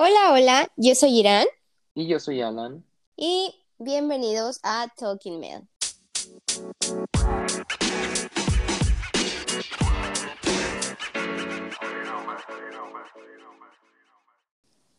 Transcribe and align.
Hola, 0.00 0.32
hola, 0.32 0.72
yo 0.76 0.94
soy 0.94 1.18
Irán 1.18 1.44
Y 1.92 2.06
yo 2.06 2.20
soy 2.20 2.40
Alan. 2.40 2.84
y 3.16 3.52
bienvenidos 3.78 4.60
a 4.62 4.86
Talking 4.96 5.40
Mail. 5.40 5.66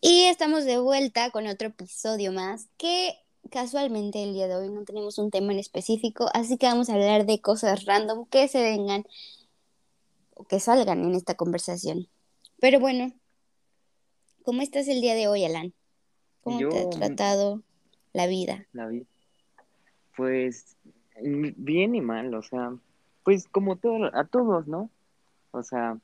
Y 0.02 0.26
estamos 0.26 0.66
de 0.66 0.80
vuelta 0.80 1.32
con 1.32 1.48
otro 1.48 1.70
episodio 1.70 2.34
más 2.34 2.68
que 2.76 3.14
casualmente 3.50 4.22
el 4.24 4.34
día 4.34 4.50
de 4.50 4.56
hoy 4.56 4.70
no 4.70 4.84
tenemos 4.84 5.18
un 5.18 5.32
tema 5.32 5.54
en 5.54 5.60
específico, 5.60 6.30
así 6.34 6.58
que 6.58 6.68
vamos 6.68 6.90
a 6.90 6.94
hablar 6.96 7.26
de 7.26 7.40
cosas 7.40 7.86
random 7.86 8.26
que 8.26 8.50
se 8.50 8.62
vengan 8.62 9.06
o 10.36 10.44
que 10.44 10.60
salgan 10.60 11.04
en 11.04 11.16
esta 11.16 11.36
conversación. 11.36 12.10
Pero 12.60 12.82
bueno, 12.82 13.14
¿cómo 14.44 14.62
estás 14.62 14.88
el 14.88 15.02
día 15.02 15.16
de 15.16 15.28
hoy, 15.28 15.46
Alan? 15.46 15.74
¿Cómo 16.42 16.58
te 16.58 16.66
ha 16.80 16.84
Yo- 16.84 16.90
tratado 16.90 17.62
la 18.14 18.28
vida? 18.28 18.66
La 18.74 18.88
vi. 18.88 19.06
Pues 20.16 20.76
mm, 21.22 21.50
bien 21.58 21.96
y 21.96 22.02
mal, 22.02 22.34
o 22.34 22.42
sea, 22.42 22.74
pues 23.24 23.48
como 23.48 23.78
todo, 23.78 24.10
a 24.16 24.26
todos, 24.26 24.68
¿no? 24.68 24.90
O 25.52 25.64
sea, 25.64 25.98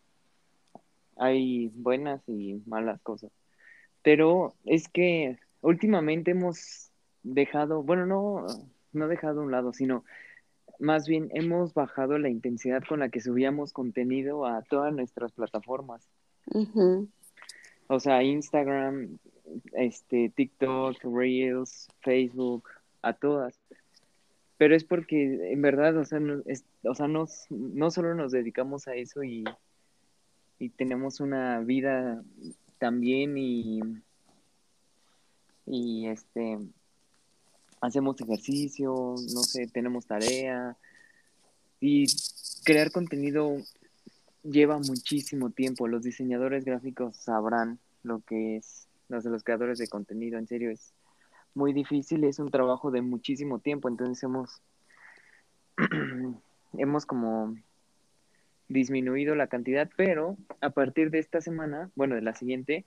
hay 1.17 1.69
buenas 1.75 2.21
y 2.27 2.61
malas 2.65 3.01
cosas. 3.01 3.31
Pero 4.03 4.53
es 4.65 4.87
que 4.87 5.37
últimamente 5.61 6.31
hemos 6.31 6.91
dejado, 7.23 7.81
bueno, 7.83 8.05
no, 8.05 8.45
no 8.93 9.07
dejado 9.07 9.41
a 9.41 9.43
un 9.43 9.51
lado, 9.51 9.73
sino 9.73 10.03
más 10.79 11.07
bien 11.07 11.29
hemos 11.33 11.73
bajado 11.73 12.17
la 12.19 12.29
intensidad 12.29 12.83
con 12.87 12.99
la 12.99 13.09
que 13.09 13.21
subíamos 13.21 13.71
contenido 13.73 14.45
a 14.45 14.61
todas 14.63 14.93
nuestras 14.93 15.31
plataformas. 15.31 16.07
Ujú. 16.53 17.07
O 17.87 17.99
sea, 17.99 18.23
Instagram, 18.23 19.17
este, 19.73 20.29
TikTok, 20.29 20.97
Reels, 21.03 21.87
Facebook, 22.01 22.67
a 23.01 23.13
todas. 23.13 23.55
Pero 24.57 24.75
es 24.75 24.83
porque 24.83 25.51
en 25.51 25.61
verdad, 25.61 25.97
o 25.97 26.05
sea, 26.05 26.19
no, 26.19 26.41
es- 26.45 26.63
o 26.83 26.95
sea, 26.95 27.07
nos- 27.07 27.45
no 27.49 27.91
solo 27.91 28.15
nos 28.15 28.31
dedicamos 28.31 28.87
a 28.87 28.95
eso 28.95 29.23
y, 29.23 29.43
y 30.59 30.69
tenemos 30.69 31.19
una 31.19 31.59
vida 31.59 32.23
también 32.79 33.37
y, 33.37 33.81
y 35.65 36.07
este, 36.07 36.59
hacemos 37.81 38.19
ejercicio, 38.21 38.93
no 39.33 39.43
sé, 39.43 39.67
tenemos 39.67 40.05
tarea 40.05 40.77
y 41.81 42.05
crear 42.63 42.91
contenido 42.91 43.57
lleva 44.49 44.77
muchísimo 44.79 45.49
tiempo. 45.49 45.87
Los 45.87 46.03
diseñadores 46.03 46.63
gráficos 46.65 47.15
sabrán 47.17 47.79
lo 48.03 48.21
que 48.21 48.57
es, 48.57 48.87
los 49.09 49.23
de 49.23 49.29
los 49.31 49.43
creadores 49.43 49.77
de 49.79 49.87
contenido, 49.87 50.37
en 50.37 50.47
serio, 50.47 50.71
es 50.71 50.93
muy 51.53 51.73
difícil, 51.73 52.23
es 52.23 52.39
un 52.39 52.51
trabajo 52.51 52.91
de 52.91 53.01
muchísimo 53.01 53.59
tiempo, 53.59 53.87
entonces 53.87 54.21
hemos, 54.23 54.61
hemos 56.77 57.05
como 57.05 57.55
disminuido 58.67 59.35
la 59.35 59.47
cantidad, 59.47 59.89
pero 59.95 60.37
a 60.61 60.69
partir 60.71 61.11
de 61.11 61.19
esta 61.19 61.39
semana, 61.41 61.89
bueno, 61.95 62.15
de 62.15 62.21
la 62.21 62.33
siguiente, 62.35 62.85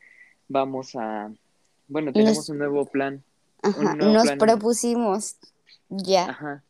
vamos 0.48 0.94
a, 0.96 1.32
bueno, 1.88 2.12
tenemos 2.12 2.36
Nos- 2.36 2.48
un 2.50 2.58
nuevo 2.58 2.86
plan, 2.86 3.22
Ajá, 3.60 3.92
Un 3.92 3.98
nuevo 3.98 4.12
Nos 4.12 4.22
plan. 4.22 4.38
propusimos 4.38 5.36
ya, 5.88 6.26
ajá, 6.30 6.62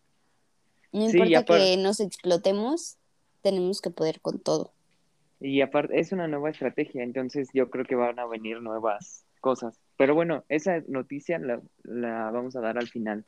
no 0.92 1.10
Sí, 1.10 1.18
importa 1.18 1.44
que 1.44 1.76
nos 1.76 2.00
explotemos, 2.00 2.96
tenemos 3.42 3.82
que 3.82 3.90
poder 3.90 4.20
con 4.22 4.38
todo. 4.38 4.72
Y 5.40 5.60
aparte 5.60 5.98
es 5.98 6.12
una 6.12 6.28
nueva 6.28 6.50
estrategia, 6.50 7.02
entonces 7.02 7.48
yo 7.52 7.70
creo 7.70 7.84
que 7.84 7.94
van 7.94 8.18
a 8.18 8.26
venir 8.26 8.60
nuevas 8.60 9.24
cosas. 9.40 9.78
Pero 9.96 10.14
bueno, 10.14 10.44
esa 10.48 10.82
noticia 10.88 11.38
la, 11.38 11.60
la 11.84 12.30
vamos 12.30 12.56
a 12.56 12.60
dar 12.60 12.78
al 12.78 12.88
final. 12.88 13.24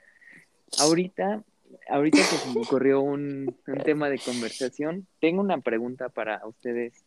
Ahorita, 0.78 1.42
ahorita 1.88 2.19
que 2.19 2.36
se 2.36 2.55
me 2.55 2.61
ocurrió 2.61 3.00
un, 3.00 3.55
un 3.66 3.78
tema 3.78 4.09
de 4.09 4.19
conversación, 4.19 5.06
tengo 5.20 5.41
una 5.41 5.59
pregunta 5.60 6.09
para 6.09 6.44
ustedes, 6.47 7.04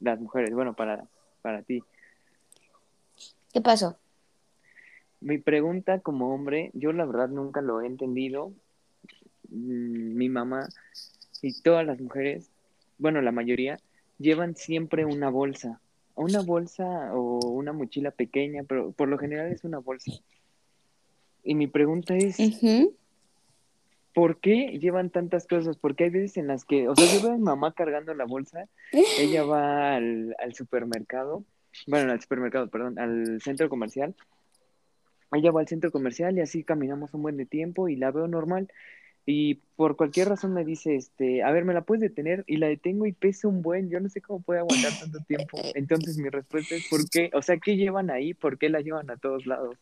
las 0.00 0.20
mujeres, 0.20 0.52
bueno, 0.54 0.74
para, 0.74 1.04
para 1.42 1.62
ti. 1.62 1.82
¿Qué 3.52 3.60
pasó? 3.60 3.96
Mi 5.20 5.38
pregunta 5.38 6.00
como 6.00 6.34
hombre, 6.34 6.70
yo 6.74 6.92
la 6.92 7.06
verdad 7.06 7.28
nunca 7.28 7.60
lo 7.60 7.80
he 7.80 7.86
entendido. 7.86 8.52
Mm, 9.48 10.16
Mi 10.16 10.28
mamá 10.28 10.68
y 11.40 11.60
todas 11.62 11.86
las 11.86 12.00
mujeres, 12.00 12.50
bueno, 12.98 13.20
la 13.20 13.32
mayoría, 13.32 13.78
llevan 14.18 14.56
siempre 14.56 15.04
una 15.04 15.30
bolsa. 15.30 15.80
Una 16.16 16.42
bolsa 16.42 17.12
o 17.14 17.38
una 17.48 17.72
mochila 17.72 18.10
pequeña, 18.10 18.62
pero 18.62 18.92
por 18.92 19.08
lo 19.08 19.18
general 19.18 19.50
es 19.50 19.64
una 19.64 19.78
bolsa. 19.78 20.12
Y 21.42 21.54
mi 21.54 21.66
pregunta 21.66 22.16
es. 22.16 22.38
¿por 24.14 24.38
qué 24.38 24.78
llevan 24.78 25.10
tantas 25.10 25.46
cosas? 25.46 25.76
Porque 25.76 26.04
hay 26.04 26.10
veces 26.10 26.36
en 26.36 26.46
las 26.46 26.64
que, 26.64 26.88
o 26.88 26.94
sea, 26.94 27.12
yo 27.12 27.20
veo 27.20 27.32
a 27.32 27.36
mi 27.36 27.42
mamá 27.42 27.74
cargando 27.74 28.14
la 28.14 28.24
bolsa, 28.24 28.68
ella 29.18 29.44
va 29.44 29.96
al, 29.96 30.34
al 30.38 30.54
supermercado, 30.54 31.44
bueno, 31.88 32.12
al 32.12 32.20
supermercado, 32.20 32.68
perdón, 32.68 32.98
al 32.98 33.40
centro 33.42 33.68
comercial, 33.68 34.14
ella 35.32 35.50
va 35.50 35.60
al 35.60 35.68
centro 35.68 35.90
comercial 35.90 36.38
y 36.38 36.40
así 36.40 36.62
caminamos 36.62 37.12
un 37.12 37.22
buen 37.22 37.36
de 37.36 37.44
tiempo 37.44 37.88
y 37.88 37.96
la 37.96 38.12
veo 38.12 38.28
normal 38.28 38.70
y 39.26 39.54
por 39.76 39.96
cualquier 39.96 40.28
razón 40.28 40.52
me 40.52 40.64
dice, 40.64 40.96
este, 40.96 41.42
a 41.42 41.50
ver, 41.50 41.64
¿me 41.64 41.72
la 41.72 41.82
puedes 41.82 42.02
detener? 42.02 42.44
Y 42.46 42.58
la 42.58 42.68
detengo 42.68 43.06
y 43.06 43.12
pesa 43.12 43.48
un 43.48 43.62
buen, 43.62 43.88
yo 43.88 43.98
no 44.00 44.08
sé 44.08 44.20
cómo 44.20 44.42
puede 44.42 44.60
aguantar 44.60 44.92
tanto 44.98 45.18
tiempo. 45.28 45.58
Entonces 45.74 46.18
mi 46.18 46.28
respuesta 46.28 46.74
es, 46.74 46.86
¿por 46.88 47.08
qué? 47.08 47.30
O 47.32 47.40
sea, 47.40 47.56
¿qué 47.58 47.76
llevan 47.76 48.10
ahí? 48.10 48.34
¿Por 48.34 48.58
qué 48.58 48.68
la 48.68 48.80
llevan 48.80 49.10
a 49.10 49.16
todos 49.16 49.46
lados? 49.46 49.76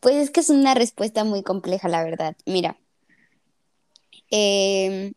Pues 0.00 0.16
es 0.16 0.30
que 0.30 0.40
es 0.40 0.50
una 0.50 0.74
respuesta 0.74 1.24
muy 1.24 1.42
compleja, 1.42 1.88
la 1.88 2.04
verdad. 2.04 2.36
Mira, 2.46 2.76
em, 4.30 5.14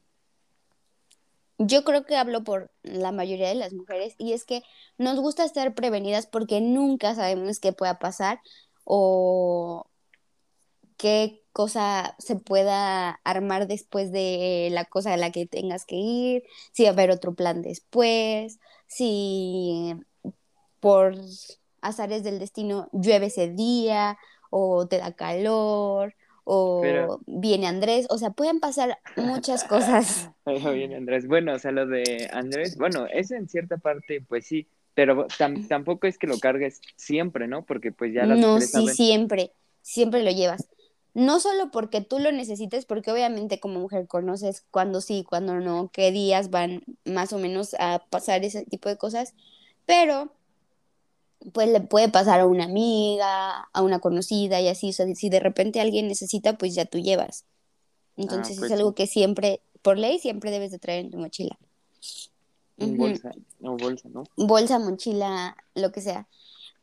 yo 1.59 1.83
creo 1.83 2.05
que 2.05 2.15
hablo 2.15 2.43
por 2.43 2.71
la 2.81 3.11
mayoría 3.11 3.49
de 3.49 3.55
las 3.55 3.73
mujeres 3.73 4.15
y 4.17 4.33
es 4.33 4.45
que 4.45 4.63
nos 4.97 5.19
gusta 5.19 5.43
estar 5.43 5.75
prevenidas 5.75 6.27
porque 6.27 6.61
nunca 6.61 7.13
sabemos 7.13 7.59
qué 7.59 7.73
pueda 7.73 7.99
pasar 7.99 8.39
o 8.83 9.85
qué 10.97 11.43
cosa 11.57 12.13
se 12.19 12.35
pueda 12.35 13.19
armar 13.23 13.65
después 13.67 14.11
de 14.11 14.69
la 14.71 14.85
cosa 14.85 15.13
a 15.13 15.17
la 15.17 15.31
que 15.31 15.47
tengas 15.47 15.85
que 15.85 15.95
ir, 15.95 16.43
si 16.71 16.83
va 16.83 16.89
a 16.89 16.91
haber 16.93 17.09
otro 17.09 17.33
plan 17.33 17.63
después, 17.63 18.59
si 18.85 19.95
por 20.79 21.15
azares 21.81 22.23
del 22.23 22.37
destino 22.37 22.89
llueve 22.93 23.25
ese 23.25 23.49
día 23.51 24.19
o 24.51 24.87
te 24.87 24.99
da 24.99 25.13
calor 25.13 26.13
o 26.43 26.79
Pero- 26.83 27.21
viene 27.25 27.65
Andrés, 27.65 28.05
o 28.11 28.19
sea, 28.19 28.29
pueden 28.29 28.59
pasar 28.59 28.99
muchas 29.15 29.63
cosas. 29.63 30.29
Bien, 30.45 30.93
Andrés. 30.93 31.27
Bueno, 31.27 31.53
o 31.55 31.59
sea, 31.59 31.71
lo 31.71 31.87
de 31.87 32.29
Andrés, 32.31 32.77
bueno, 32.77 33.07
eso 33.11 33.33
en 33.33 33.49
cierta 33.49 33.77
parte, 33.77 34.21
pues 34.21 34.45
sí, 34.45 34.67
pero 34.93 35.25
tam- 35.39 35.67
tampoco 35.67 36.05
es 36.05 36.19
que 36.19 36.27
lo 36.27 36.37
cargues 36.39 36.81
siempre, 36.95 37.47
¿no? 37.47 37.65
Porque 37.65 37.91
pues 37.91 38.13
ya 38.13 38.25
las 38.27 38.37
No, 38.37 38.61
sí, 38.61 38.67
saben. 38.67 38.93
siempre, 38.95 39.51
siempre 39.81 40.21
lo 40.23 40.29
llevas. 40.31 40.69
No 41.17 41.39
solo 41.39 41.71
porque 41.71 42.01
tú 42.01 42.19
lo 42.19 42.31
necesites, 42.31 42.85
porque 42.85 43.11
obviamente 43.11 43.59
como 43.59 43.79
mujer 43.79 44.05
conoces 44.05 44.63
cuándo 44.69 45.01
sí, 45.01 45.25
cuándo 45.27 45.55
no, 45.55 45.89
qué 45.91 46.11
días 46.11 46.51
van 46.51 46.83
más 47.05 47.33
o 47.33 47.39
menos 47.39 47.75
a 47.79 48.05
pasar 48.11 48.45
ese 48.45 48.65
tipo 48.65 48.87
de 48.87 48.99
cosas, 48.99 49.33
pero 49.87 50.31
pues 51.53 51.69
le 51.69 51.81
puede 51.81 52.07
pasar 52.09 52.39
a 52.39 52.45
una 52.45 52.65
amiga, 52.65 53.67
a 53.73 53.81
una 53.81 53.97
conocida 53.97 54.61
y 54.61 54.67
así, 54.67 54.91
o 54.91 54.93
sea, 54.93 55.07
si 55.15 55.29
de 55.29 55.39
repente 55.39 55.81
alguien 55.81 56.07
necesita, 56.07 56.55
pues 56.55 56.75
ya 56.75 56.85
tú 56.85 56.99
llevas. 56.99 57.45
Entonces 58.15 58.59
pues 58.59 58.69
es 58.71 58.77
algo 58.77 58.89
sí. 58.89 58.95
que 58.97 59.07
siempre, 59.07 59.61
por 59.81 59.97
ley, 59.97 60.19
siempre 60.19 60.51
debes 60.51 60.69
de 60.69 60.77
traer 60.77 61.05
en 61.05 61.09
tu 61.09 61.17
mochila. 61.17 61.57
En 62.77 62.95
bolsa, 62.95 63.31
o 63.63 63.75
bolsa, 63.75 64.07
¿no? 64.09 64.23
bolsa, 64.35 64.77
mochila, 64.77 65.57
lo 65.73 65.91
que 65.91 66.01
sea. 66.01 66.27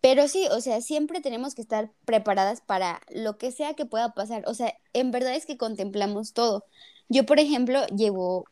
Pero 0.04 0.28
sí, 0.28 0.46
o 0.50 0.60
sea, 0.60 0.82
siempre 0.82 1.22
tenemos 1.22 1.54
que 1.54 1.62
estar 1.62 1.90
preparadas 2.04 2.60
para 2.60 3.00
lo 3.08 3.38
que 3.38 3.50
sea 3.50 3.72
que 3.72 3.86
pueda 3.86 4.12
pasar. 4.12 4.44
O 4.46 4.52
sea, 4.52 4.74
en 4.92 5.10
verdad 5.10 5.34
es 5.34 5.46
que 5.46 5.56
contemplamos 5.56 6.34
todo. 6.34 6.66
Yo, 7.08 7.24
por 7.24 7.40
ejemplo, 7.40 7.86
llevo, 7.86 8.44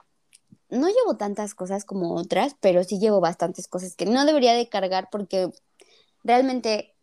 no 0.70 0.86
llevo 0.88 1.18
tantas 1.18 1.54
cosas 1.54 1.84
como 1.84 2.14
otras, 2.14 2.56
pero 2.60 2.84
sí 2.84 2.98
llevo 2.98 3.20
bastantes 3.20 3.68
cosas 3.68 3.96
que 3.96 4.06
no 4.06 4.24
debería 4.24 4.54
de 4.54 4.70
cargar 4.70 5.10
porque 5.12 5.50
realmente 6.24 6.94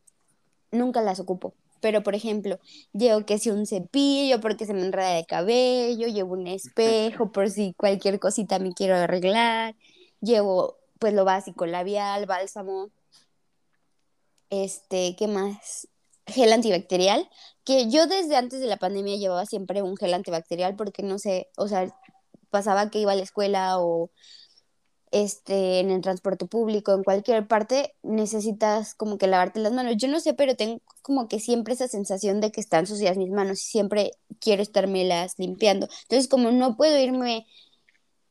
nunca 0.72 1.04
las 1.04 1.20
ocupo. 1.20 1.54
Pero, 1.80 2.02
por 2.02 2.16
ejemplo, 2.16 2.58
llevo 2.92 3.28
que 3.28 3.38
si 3.38 3.52
un 3.52 3.68
cepillo 3.68 4.42
porque 4.42 4.66
se 4.66 4.74
me 4.74 4.82
enreda 4.82 5.20
el 5.20 5.28
cabello, 5.28 6.08
llevo 6.08 6.34
un 6.34 6.48
espejo 6.48 7.32
por 7.32 7.52
si 7.52 7.74
cualquier 7.74 8.20
cosita 8.20 8.58
me 8.58 8.74
quiero 8.74 8.96
arreglar, 8.96 9.76
llevo 10.22 10.80
pues 10.98 11.14
lo 11.14 11.24
básico, 11.24 11.68
labial, 11.68 12.26
bálsamo, 12.26 12.90
este, 14.50 15.16
¿qué 15.18 15.28
más? 15.28 15.88
Gel 16.28 16.54
antibacterial, 16.54 17.30
que 17.64 17.90
yo 17.90 18.08
desde 18.08 18.36
antes 18.36 18.60
de 18.60 18.68
la 18.68 18.78
pandemia 18.78 19.18
llevaba 19.18 19.46
siempre 19.46 19.82
un 19.82 19.98
gel 19.98 20.14
antibacterial 20.14 20.76
porque 20.76 21.04
no 21.04 21.20
sé, 21.20 21.50
o 21.58 21.68
sea, 21.68 21.96
pasaba 22.50 22.90
que 22.90 23.00
iba 23.00 23.14
a 23.14 23.16
la 23.16 23.24
escuela 23.24 23.80
o 23.80 24.12
este, 25.12 25.80
en 25.80 25.90
el 25.92 26.02
transporte 26.02 26.46
público, 26.46 26.94
en 26.94 27.04
cualquier 27.04 27.48
parte, 27.48 27.96
necesitas 28.04 28.94
como 28.96 29.18
que 29.18 29.28
lavarte 29.28 29.60
las 29.60 29.74
manos. 29.74 29.96
Yo 29.98 30.08
no 30.08 30.20
sé, 30.20 30.34
pero 30.34 30.56
tengo 30.56 30.82
como 31.02 31.28
que 31.28 31.40
siempre 31.40 31.74
esa 31.74 31.88
sensación 31.88 32.42
de 32.42 32.52
que 32.52 32.62
están 32.62 32.88
sucias 32.88 33.18
mis 33.18 33.32
manos 33.32 33.62
y 33.64 33.66
siempre 33.70 34.12
quiero 34.40 34.62
estármelas 34.62 35.34
limpiando. 35.38 35.88
Entonces, 36.04 36.28
como 36.28 36.52
no 36.52 36.78
puedo 36.78 36.98
irme 37.00 37.48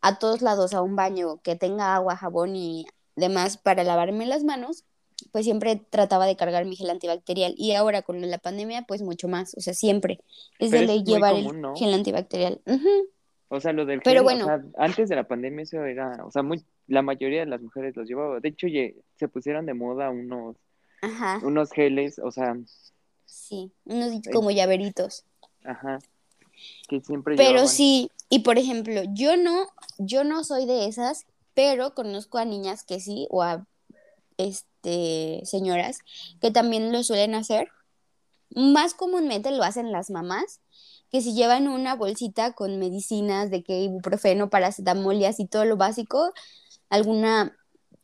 a 0.01 0.19
todos 0.19 0.43
lados 0.43 0.75
a 0.75 0.83
un 0.83 0.97
baño 0.97 1.41
que 1.43 1.57
tenga 1.57 1.95
agua, 1.95 2.17
jabón 2.17 2.57
y 2.57 2.87
demás 3.17 3.59
para 3.59 3.85
lavarme 3.85 4.27
las 4.27 4.45
manos, 4.45 4.85
pues 5.33 5.45
siempre 5.45 5.81
trataba 5.91 6.27
de 6.27 6.37
cargar 6.37 6.65
mi 6.65 6.77
gel 6.77 6.91
antibacterial 6.91 7.55
y 7.57 7.73
ahora 7.73 8.03
con 8.03 8.21
la 8.29 8.39
pandemia 8.39 8.83
pues 8.87 9.03
mucho 9.03 9.29
más, 9.29 9.55
o 9.57 9.61
sea, 9.61 9.75
siempre 9.75 10.21
es 10.59 10.71
de 10.71 11.03
llevar 11.03 11.35
el 11.35 11.47
gel 11.77 11.95
antibacterial. 11.95 12.61
O 13.49 13.61
sea, 13.61 13.73
lo 13.73 13.87
del 13.87 14.01
Pero 14.03 14.23
bueno. 14.23 14.45
o 14.45 14.49
sea, 14.49 14.63
antes 14.77 15.09
de 15.09 15.17
la 15.17 15.27
pandemia 15.27 15.63
eso 15.63 15.83
era, 15.85 16.25
o 16.25 16.31
sea, 16.31 16.43
muy, 16.43 16.65
la 16.87 17.03
mayoría 17.03 17.41
de 17.41 17.47
las 17.47 17.63
mujeres 17.63 17.97
los 17.97 18.07
llevaba. 18.07 18.41
De 18.41 18.49
hecho, 18.51 18.67
se 19.17 19.29
pusieron 19.29 19.67
de 19.67 19.75
moda 19.75 20.11
unos, 20.11 20.57
unos 21.43 21.71
geles, 21.71 22.19
o 22.19 22.31
sea. 22.31 22.57
Sí, 23.25 23.73
unos 23.85 24.21
como 24.33 24.51
llaveritos. 24.51 25.25
Ajá. 25.65 25.99
Que 26.89 27.01
siempre 27.01 27.37
Pero 27.37 27.67
sí, 27.69 28.11
y 28.29 28.41
por 28.41 28.59
ejemplo, 28.59 29.03
yo 29.15 29.37
no, 29.37 29.69
yo 29.99 30.25
no 30.25 30.45
soy 30.45 30.67
de 30.67 30.87
esas, 30.87 31.25
pero 31.55 31.95
conozco 31.95 32.39
a 32.39 32.45
niñas 32.45 32.85
que 32.85 33.01
sí, 33.01 33.27
o 33.31 33.43
a 33.43 33.67
este 34.83 35.45
señoras 35.45 35.99
que 36.41 36.51
también 36.51 36.93
lo 36.93 37.03
suelen 37.03 37.35
hacer. 37.35 37.69
Más 38.51 38.95
comúnmente 38.95 39.51
lo 39.51 39.63
hacen 39.63 39.93
las 39.93 40.11
mamás, 40.11 40.61
que 41.11 41.21
si 41.21 41.35
llevan 41.35 41.69
una 41.69 41.95
bolsita 41.95 42.53
con 42.53 42.79
medicinas 42.79 43.51
de 43.51 43.63
que 43.63 43.81
ibuprofeno, 43.81 44.51
paracetamol 44.51 45.17
y 45.17 45.27
así 45.27 45.47
todo 45.47 45.65
lo 45.65 45.77
básico, 45.77 46.33
alguna 46.89 47.57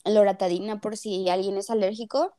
loratadina 0.05 0.81
por 0.81 0.97
si 0.97 1.29
alguien 1.29 1.57
es 1.57 1.71
alérgico, 1.71 2.35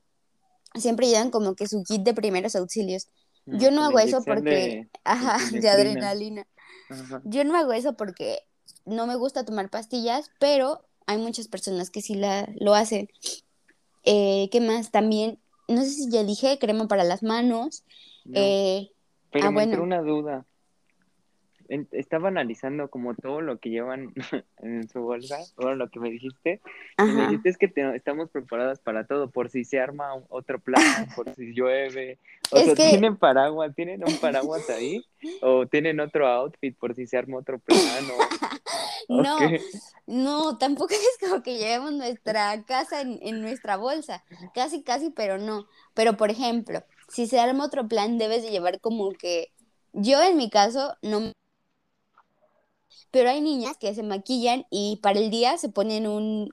siempre 0.75 1.07
llevan 1.07 1.31
como 1.31 1.55
que 1.55 1.67
su 1.67 1.83
kit 1.83 2.03
de 2.03 2.13
primeros 2.13 2.55
auxilios. 2.55 3.07
Mm, 3.45 3.59
Yo 3.59 3.71
no 3.71 3.83
hago 3.83 3.99
eso 3.99 4.23
porque, 4.23 4.49
de, 4.49 4.89
ajá, 5.03 5.37
de 5.51 5.69
adrenalina. 5.69 6.47
Yo 7.23 7.43
no 7.43 7.57
hago 7.57 7.73
eso 7.73 7.93
porque 7.93 8.39
no 8.85 9.07
me 9.07 9.15
gusta 9.15 9.45
tomar 9.45 9.69
pastillas, 9.71 10.29
pero 10.39 10.85
hay 11.07 11.17
muchas 11.17 11.47
personas 11.47 11.89
que 11.89 12.01
sí 12.01 12.13
la, 12.15 12.47
lo 12.59 12.75
hacen. 12.75 13.09
Eh, 14.05 14.49
¿Qué 14.51 14.61
más? 14.61 14.91
También, 14.91 15.39
no 15.67 15.81
sé 15.81 15.89
si 15.89 16.09
ya 16.09 16.23
dije, 16.23 16.59
crema 16.59 16.87
para 16.87 17.03
las 17.03 17.23
manos. 17.23 17.83
Eh, 18.33 18.91
pero 19.31 19.47
ah, 19.47 19.51
me 19.51 19.63
entró 19.63 19.83
una 19.83 20.01
duda 20.01 20.45
estaba 21.91 22.29
analizando 22.29 22.89
como 22.89 23.15
todo 23.15 23.41
lo 23.41 23.59
que 23.59 23.69
llevan 23.69 24.13
en 24.59 24.87
su 24.89 25.01
bolsa, 25.01 25.37
todo 25.55 25.75
lo 25.75 25.89
que 25.89 25.99
me 25.99 26.09
dijiste. 26.09 26.61
Y 26.97 27.03
me 27.03 27.23
dijiste 27.23 27.49
es 27.49 27.57
que 27.57 27.71
estamos 27.95 28.29
preparadas 28.29 28.79
para 28.79 29.05
todo, 29.05 29.29
por 29.29 29.49
si 29.49 29.63
se 29.65 29.79
arma 29.79 30.15
otro 30.29 30.59
plan, 30.59 31.07
por 31.15 31.33
si 31.35 31.53
llueve. 31.53 32.19
O 32.51 32.59
sea, 32.59 32.75
¿tienen 32.75 33.17
paraguas? 33.17 33.73
¿Tienen 33.75 34.03
un 34.05 34.17
paraguas 34.17 34.69
ahí? 34.69 35.03
¿O 35.41 35.65
tienen 35.65 35.99
otro 35.99 36.27
outfit 36.27 36.77
por 36.77 36.95
si 36.95 37.07
se 37.07 37.17
arma 37.17 37.37
otro 37.37 37.59
plan? 37.59 37.77
no, 39.09 39.37
no, 40.07 40.57
tampoco 40.57 40.93
es 40.93 41.17
como 41.19 41.41
que 41.43 41.57
llevemos 41.57 41.93
nuestra 41.93 42.63
casa 42.63 43.01
en, 43.01 43.19
en 43.21 43.41
nuestra 43.41 43.77
bolsa. 43.77 44.23
Casi, 44.53 44.83
casi, 44.83 45.09
pero 45.09 45.37
no. 45.37 45.67
Pero, 45.93 46.17
por 46.17 46.29
ejemplo, 46.29 46.83
si 47.07 47.27
se 47.27 47.39
arma 47.39 47.65
otro 47.65 47.87
plan, 47.87 48.17
debes 48.17 48.43
de 48.43 48.51
llevar 48.51 48.79
como 48.79 49.11
que... 49.11 49.51
Yo 49.93 50.21
en 50.21 50.35
mi 50.35 50.49
caso 50.49 50.97
no 51.01 51.31
pero 53.11 53.29
hay 53.29 53.41
niñas 53.41 53.77
que 53.77 53.93
se 53.95 54.03
maquillan 54.03 54.65
y 54.69 54.99
para 55.01 55.19
el 55.19 55.29
día 55.29 55.57
se 55.57 55.69
ponen 55.69 56.07
un 56.07 56.49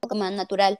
poco 0.00 0.14
más 0.14 0.32
natural. 0.32 0.78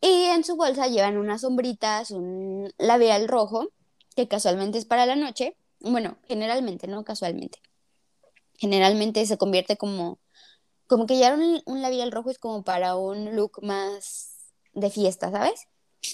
Y 0.00 0.24
en 0.24 0.44
su 0.44 0.56
bolsa 0.56 0.88
llevan 0.88 1.16
unas 1.16 1.42
sombritas, 1.42 2.10
un 2.10 2.72
labial 2.78 3.28
rojo, 3.28 3.68
que 4.16 4.28
casualmente 4.28 4.78
es 4.78 4.84
para 4.84 5.06
la 5.06 5.16
noche. 5.16 5.56
Bueno, 5.80 6.18
generalmente, 6.26 6.88
no 6.88 7.04
casualmente. 7.04 7.60
Generalmente 8.56 9.24
se 9.26 9.38
convierte 9.38 9.76
como, 9.76 10.18
como 10.86 11.06
que 11.06 11.16
llevar 11.16 11.38
un, 11.38 11.62
un 11.66 11.82
labial 11.82 12.12
rojo 12.12 12.30
es 12.30 12.38
como 12.38 12.64
para 12.64 12.96
un 12.96 13.36
look 13.36 13.62
más 13.62 14.50
de 14.72 14.90
fiesta, 14.90 15.30
¿sabes? 15.30 15.68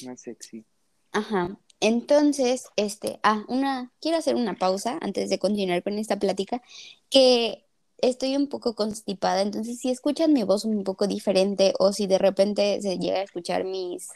Más 0.05 0.21
sexy. 0.21 0.65
Ajá. 1.13 1.59
Entonces, 1.81 2.67
este, 2.77 3.21
ah, 3.23 3.45
una, 3.49 3.93
quiero 4.01 4.19
hacer 4.19 4.35
una 4.35 4.55
pausa 4.55 4.99
antes 5.01 5.31
de 5.31 5.39
continuar 5.39 5.83
con 5.83 5.99
esta 5.99 6.19
plática, 6.19 6.61
que 7.11 7.65
estoy 7.99 8.37
un 8.37 8.49
poco 8.49 8.75
constipada, 8.75 9.43
entonces 9.43 9.79
si 9.81 9.91
escuchan 9.91 10.33
mi 10.33 10.43
voz 10.43 10.65
un 10.65 10.85
poco 10.85 11.07
diferente 11.07 11.75
o 11.79 11.93
si 11.93 12.07
de 12.07 12.19
repente 12.19 12.81
se 12.83 12.99
llega 12.99 13.19
a 13.19 13.23
escuchar 13.23 13.65
mis, 13.65 14.09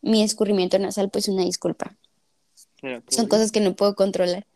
mi 0.00 0.22
escurrimiento 0.22 0.78
nasal, 0.78 1.10
pues 1.10 1.28
una 1.28 1.44
disculpa. 1.44 1.96
Son 3.08 3.28
cosas 3.28 3.52
que 3.52 3.60
no 3.60 3.76
puedo 3.76 3.94
controlar. 3.94 4.46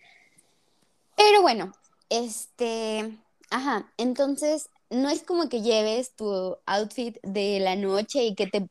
Pero 1.16 1.42
bueno, 1.42 1.72
este, 2.08 3.16
ajá, 3.50 3.92
entonces 3.96 4.68
no 4.90 5.08
es 5.10 5.22
como 5.22 5.48
que 5.48 5.62
lleves 5.62 6.14
tu 6.14 6.56
outfit 6.66 7.18
de 7.22 7.60
la 7.60 7.76
noche 7.76 8.24
y 8.24 8.34
que 8.34 8.46
te 8.48 8.68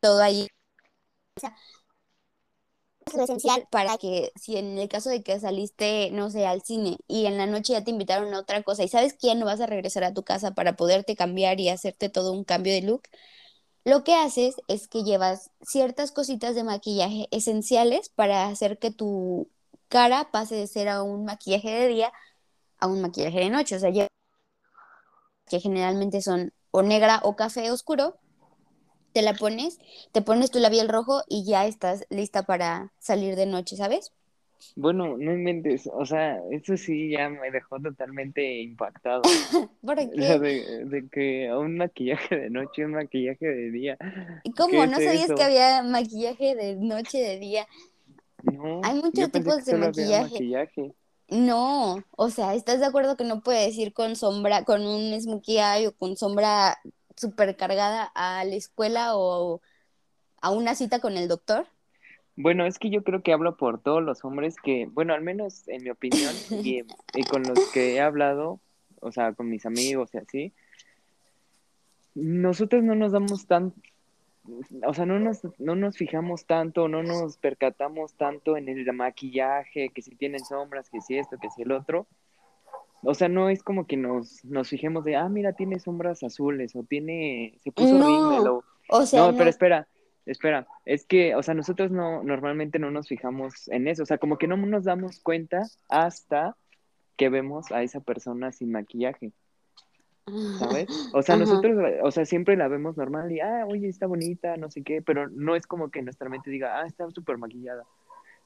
todo 0.00 0.20
ahí. 0.20 0.48
Sea, 1.42 1.56
es 3.06 3.14
lo 3.14 3.24
esencial 3.24 3.66
para 3.70 3.98
que 3.98 4.32
si 4.36 4.56
en 4.56 4.78
el 4.78 4.88
caso 4.88 5.10
de 5.10 5.22
que 5.22 5.38
saliste, 5.40 6.10
no 6.12 6.30
sé, 6.30 6.46
al 6.46 6.62
cine 6.62 6.98
y 7.08 7.26
en 7.26 7.36
la 7.36 7.46
noche 7.46 7.72
ya 7.72 7.84
te 7.84 7.90
invitaron 7.90 8.32
a 8.34 8.38
otra 8.40 8.62
cosa 8.62 8.84
y 8.84 8.88
sabes 8.88 9.16
ya 9.20 9.34
no 9.34 9.44
vas 9.46 9.60
a 9.60 9.66
regresar 9.66 10.04
a 10.04 10.14
tu 10.14 10.22
casa 10.22 10.52
para 10.54 10.76
poderte 10.76 11.16
cambiar 11.16 11.60
y 11.60 11.68
hacerte 11.68 12.08
todo 12.08 12.32
un 12.32 12.44
cambio 12.44 12.72
de 12.72 12.82
look, 12.82 13.02
lo 13.84 14.04
que 14.04 14.14
haces 14.14 14.56
es 14.68 14.88
que 14.88 15.02
llevas 15.04 15.50
ciertas 15.62 16.12
cositas 16.12 16.54
de 16.54 16.64
maquillaje 16.64 17.28
esenciales 17.32 18.08
para 18.10 18.46
hacer 18.48 18.78
que 18.78 18.92
tu 18.92 19.50
cara 19.88 20.30
pase 20.30 20.54
de 20.54 20.66
ser 20.68 20.88
a 20.88 21.02
un 21.02 21.24
maquillaje 21.24 21.70
de 21.70 21.88
día 21.88 22.12
a 22.78 22.86
un 22.88 23.00
maquillaje 23.02 23.40
de 23.40 23.50
noche. 23.50 23.76
O 23.76 23.80
sea, 23.80 23.92
que 23.92 25.60
generalmente 25.60 26.22
son 26.22 26.52
o 26.70 26.82
negra 26.82 27.20
o 27.24 27.36
café 27.36 27.70
oscuro, 27.70 28.18
te 29.12 29.22
la 29.22 29.34
pones, 29.34 29.78
te 30.12 30.22
pones 30.22 30.50
tu 30.50 30.58
labial 30.58 30.88
rojo 30.88 31.22
y 31.28 31.44
ya 31.44 31.66
estás 31.66 32.06
lista 32.10 32.42
para 32.44 32.92
salir 32.98 33.36
de 33.36 33.46
noche, 33.46 33.76
¿sabes? 33.76 34.12
Bueno, 34.76 35.16
no 35.18 35.32
inventes, 35.32 35.90
o 35.92 36.06
sea, 36.06 36.40
eso 36.50 36.76
sí 36.76 37.10
ya 37.10 37.28
me 37.28 37.50
dejó 37.50 37.80
totalmente 37.80 38.62
impactado. 38.62 39.22
¿Por 39.84 39.96
qué? 39.96 40.38
de, 40.38 40.84
de, 40.84 41.08
que 41.10 41.52
un 41.52 41.76
maquillaje 41.76 42.36
de 42.36 42.50
noche, 42.50 42.84
un 42.84 42.92
maquillaje 42.92 43.46
de 43.46 43.70
día. 43.70 43.98
¿Y 44.44 44.52
cómo? 44.52 44.86
¿No 44.86 44.94
sabías 44.94 45.32
que 45.32 45.42
había 45.42 45.82
maquillaje 45.82 46.54
de 46.54 46.76
noche, 46.76 47.18
de 47.18 47.38
día? 47.38 47.66
No. 48.44 48.80
Hay 48.84 48.94
muchos 48.94 49.30
tipos 49.30 49.64
de 49.64 49.76
maquillaje. 49.76 50.32
maquillaje. 50.32 50.94
No, 51.28 52.04
o 52.10 52.28
sea, 52.28 52.54
¿estás 52.54 52.80
de 52.80 52.86
acuerdo 52.86 53.16
que 53.16 53.24
no 53.24 53.40
puedes 53.40 53.76
ir 53.78 53.94
con 53.94 54.16
sombra, 54.16 54.64
con 54.64 54.86
un 54.86 55.18
smokey 55.18 55.58
eye 55.58 55.88
o 55.88 55.96
con 55.96 56.16
sombra 56.16 56.78
súper 57.22 57.56
cargada 57.56 58.10
a 58.14 58.44
la 58.44 58.54
escuela 58.54 59.16
o 59.16 59.62
a 60.42 60.50
una 60.50 60.74
cita 60.74 61.00
con 61.00 61.16
el 61.16 61.28
doctor? 61.28 61.66
Bueno, 62.36 62.66
es 62.66 62.78
que 62.78 62.90
yo 62.90 63.02
creo 63.04 63.22
que 63.22 63.32
hablo 63.32 63.56
por 63.56 63.80
todos 63.80 64.02
los 64.02 64.24
hombres 64.24 64.56
que, 64.62 64.86
bueno, 64.90 65.14
al 65.14 65.22
menos 65.22 65.68
en 65.68 65.84
mi 65.84 65.90
opinión 65.90 66.34
y, 66.50 66.82
con 67.30 67.44
los 67.44 67.58
que 67.72 67.94
he 67.94 68.00
hablado, 68.00 68.60
o 69.00 69.12
sea, 69.12 69.32
con 69.32 69.48
mis 69.48 69.64
amigos 69.64 70.10
y 70.12 70.18
así, 70.18 70.52
nosotros 72.14 72.82
no 72.82 72.94
nos 72.94 73.12
damos 73.12 73.46
tan, 73.46 73.72
o 74.84 74.92
sea, 74.92 75.06
no 75.06 75.18
nos, 75.18 75.40
no 75.58 75.76
nos 75.76 75.96
fijamos 75.96 76.44
tanto, 76.44 76.88
no 76.88 77.02
nos 77.02 77.36
percatamos 77.36 78.14
tanto 78.14 78.56
en 78.56 78.68
el 78.68 78.92
maquillaje, 78.92 79.90
que 79.90 80.02
si 80.02 80.16
tienen 80.16 80.44
sombras, 80.44 80.90
que 80.90 81.00
si 81.00 81.18
esto, 81.18 81.38
que 81.40 81.50
si 81.50 81.62
el 81.62 81.72
otro, 81.72 82.06
o 83.02 83.14
sea, 83.14 83.28
no 83.28 83.48
es 83.48 83.62
como 83.62 83.86
que 83.86 83.96
nos, 83.96 84.44
nos 84.44 84.68
fijemos 84.68 85.04
de, 85.04 85.16
ah, 85.16 85.28
mira, 85.28 85.52
tiene 85.52 85.78
sombras 85.78 86.22
azules 86.22 86.74
o 86.76 86.84
tiene, 86.84 87.54
se 87.62 87.72
puso 87.72 87.94
no, 87.94 88.62
o... 88.88 89.06
sea, 89.06 89.26
no, 89.26 89.36
pero 89.36 89.50
espera, 89.50 89.88
espera, 90.26 90.66
es 90.84 91.04
que, 91.04 91.34
o 91.34 91.42
sea, 91.42 91.54
nosotros 91.54 91.90
no, 91.90 92.22
normalmente 92.22 92.78
no 92.78 92.90
nos 92.90 93.08
fijamos 93.08 93.68
en 93.68 93.88
eso, 93.88 94.04
o 94.04 94.06
sea, 94.06 94.18
como 94.18 94.38
que 94.38 94.46
no 94.46 94.56
nos 94.56 94.84
damos 94.84 95.20
cuenta 95.20 95.62
hasta 95.88 96.56
que 97.16 97.28
vemos 97.28 97.72
a 97.72 97.82
esa 97.82 98.00
persona 98.00 98.52
sin 98.52 98.72
maquillaje. 98.72 99.32
¿Sabes? 100.58 100.88
O 101.12 101.22
sea, 101.22 101.36
nosotros, 101.36 101.76
o 102.00 102.10
sea, 102.12 102.24
siempre 102.24 102.56
la 102.56 102.68
vemos 102.68 102.96
normal 102.96 103.32
y, 103.32 103.40
ah, 103.40 103.66
oye, 103.66 103.88
está 103.88 104.06
bonita, 104.06 104.56
no 104.56 104.70
sé 104.70 104.82
qué, 104.82 105.02
pero 105.02 105.28
no 105.28 105.56
es 105.56 105.66
como 105.66 105.90
que 105.90 106.00
nuestra 106.00 106.28
mente 106.28 106.48
diga, 106.48 106.80
ah, 106.80 106.86
está 106.86 107.10
súper 107.10 107.38
maquillada. 107.38 107.82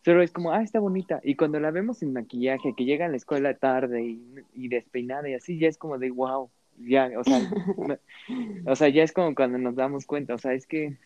Pero 0.07 0.23
es 0.23 0.31
como, 0.31 0.53
ah, 0.53 0.63
está 0.63 0.79
bonita. 0.79 1.19
Y 1.25 1.35
cuando 1.35 1.59
la 1.59 1.73
vemos 1.73 1.99
sin 1.99 2.13
maquillaje, 2.13 2.75
que 2.77 2.85
llega 2.85 3.07
a 3.07 3.09
la 3.09 3.17
escuela 3.17 3.55
tarde 3.55 4.17
y, 4.55 4.69
despeinada 4.69 5.29
y 5.29 5.35
así, 5.35 5.59
ya 5.59 5.67
es 5.67 5.79
como 5.79 5.99
de, 5.99 6.13
wow, 6.13 6.49
ya, 6.79 7.11
o 7.19 7.25
sea, 7.25 7.41
o 8.67 8.77
sea, 8.77 8.89
ya 8.89 9.03
es 9.03 9.11
como 9.11 9.35
cuando 9.35 9.59
nos 9.59 9.75
damos 9.75 10.07
cuenta, 10.07 10.35
o 10.35 10.39
sea, 10.39 10.53
es 10.53 10.69
que 10.69 10.97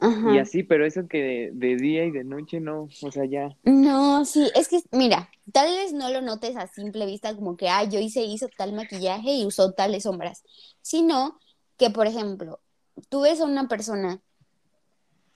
y 0.00 0.38
así, 0.38 0.62
pero 0.62 0.84
eso 0.84 1.08
que 1.08 1.50
de, 1.54 1.76
día 1.76 2.04
y 2.04 2.10
de 2.10 2.22
noche 2.22 2.60
no, 2.60 2.90
o 3.00 3.10
sea, 3.10 3.24
ya. 3.24 3.56
No, 3.64 4.26
sí, 4.26 4.46
es 4.54 4.68
que, 4.68 4.80
mira, 4.92 5.30
tal 5.50 5.74
vez 5.74 5.94
no 5.94 6.10
lo 6.10 6.20
notes 6.20 6.54
a 6.58 6.66
simple 6.66 7.06
vista 7.06 7.34
como 7.34 7.56
que, 7.56 7.70
ah, 7.70 7.84
yo 7.84 7.98
hice, 7.98 8.24
hizo 8.24 8.46
tal 8.58 8.74
maquillaje 8.74 9.32
y 9.32 9.46
usó 9.46 9.72
tales 9.72 10.02
sombras, 10.02 10.44
sino 10.82 11.40
que, 11.78 11.88
por 11.88 12.06
ejemplo, 12.06 12.60
tú 13.08 13.22
ves 13.22 13.40
a 13.40 13.46
una 13.46 13.68
persona, 13.68 14.20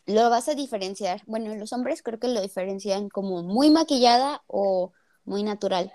lo 0.06 0.30
vas 0.30 0.48
a 0.48 0.54
diferenciar, 0.54 1.22
bueno, 1.26 1.54
los 1.54 1.72
hombres 1.72 2.02
creo 2.02 2.18
que 2.18 2.28
lo 2.28 2.40
diferencian 2.40 3.08
como 3.08 3.42
muy 3.42 3.70
maquillada 3.70 4.42
o 4.46 4.92
muy 5.24 5.42
natural. 5.42 5.92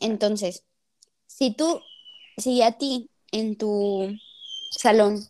Entonces, 0.00 0.64
si 1.26 1.54
tú, 1.54 1.80
si 2.36 2.62
a 2.62 2.72
ti 2.72 3.10
en 3.32 3.56
tu 3.56 4.08
salón 4.70 5.20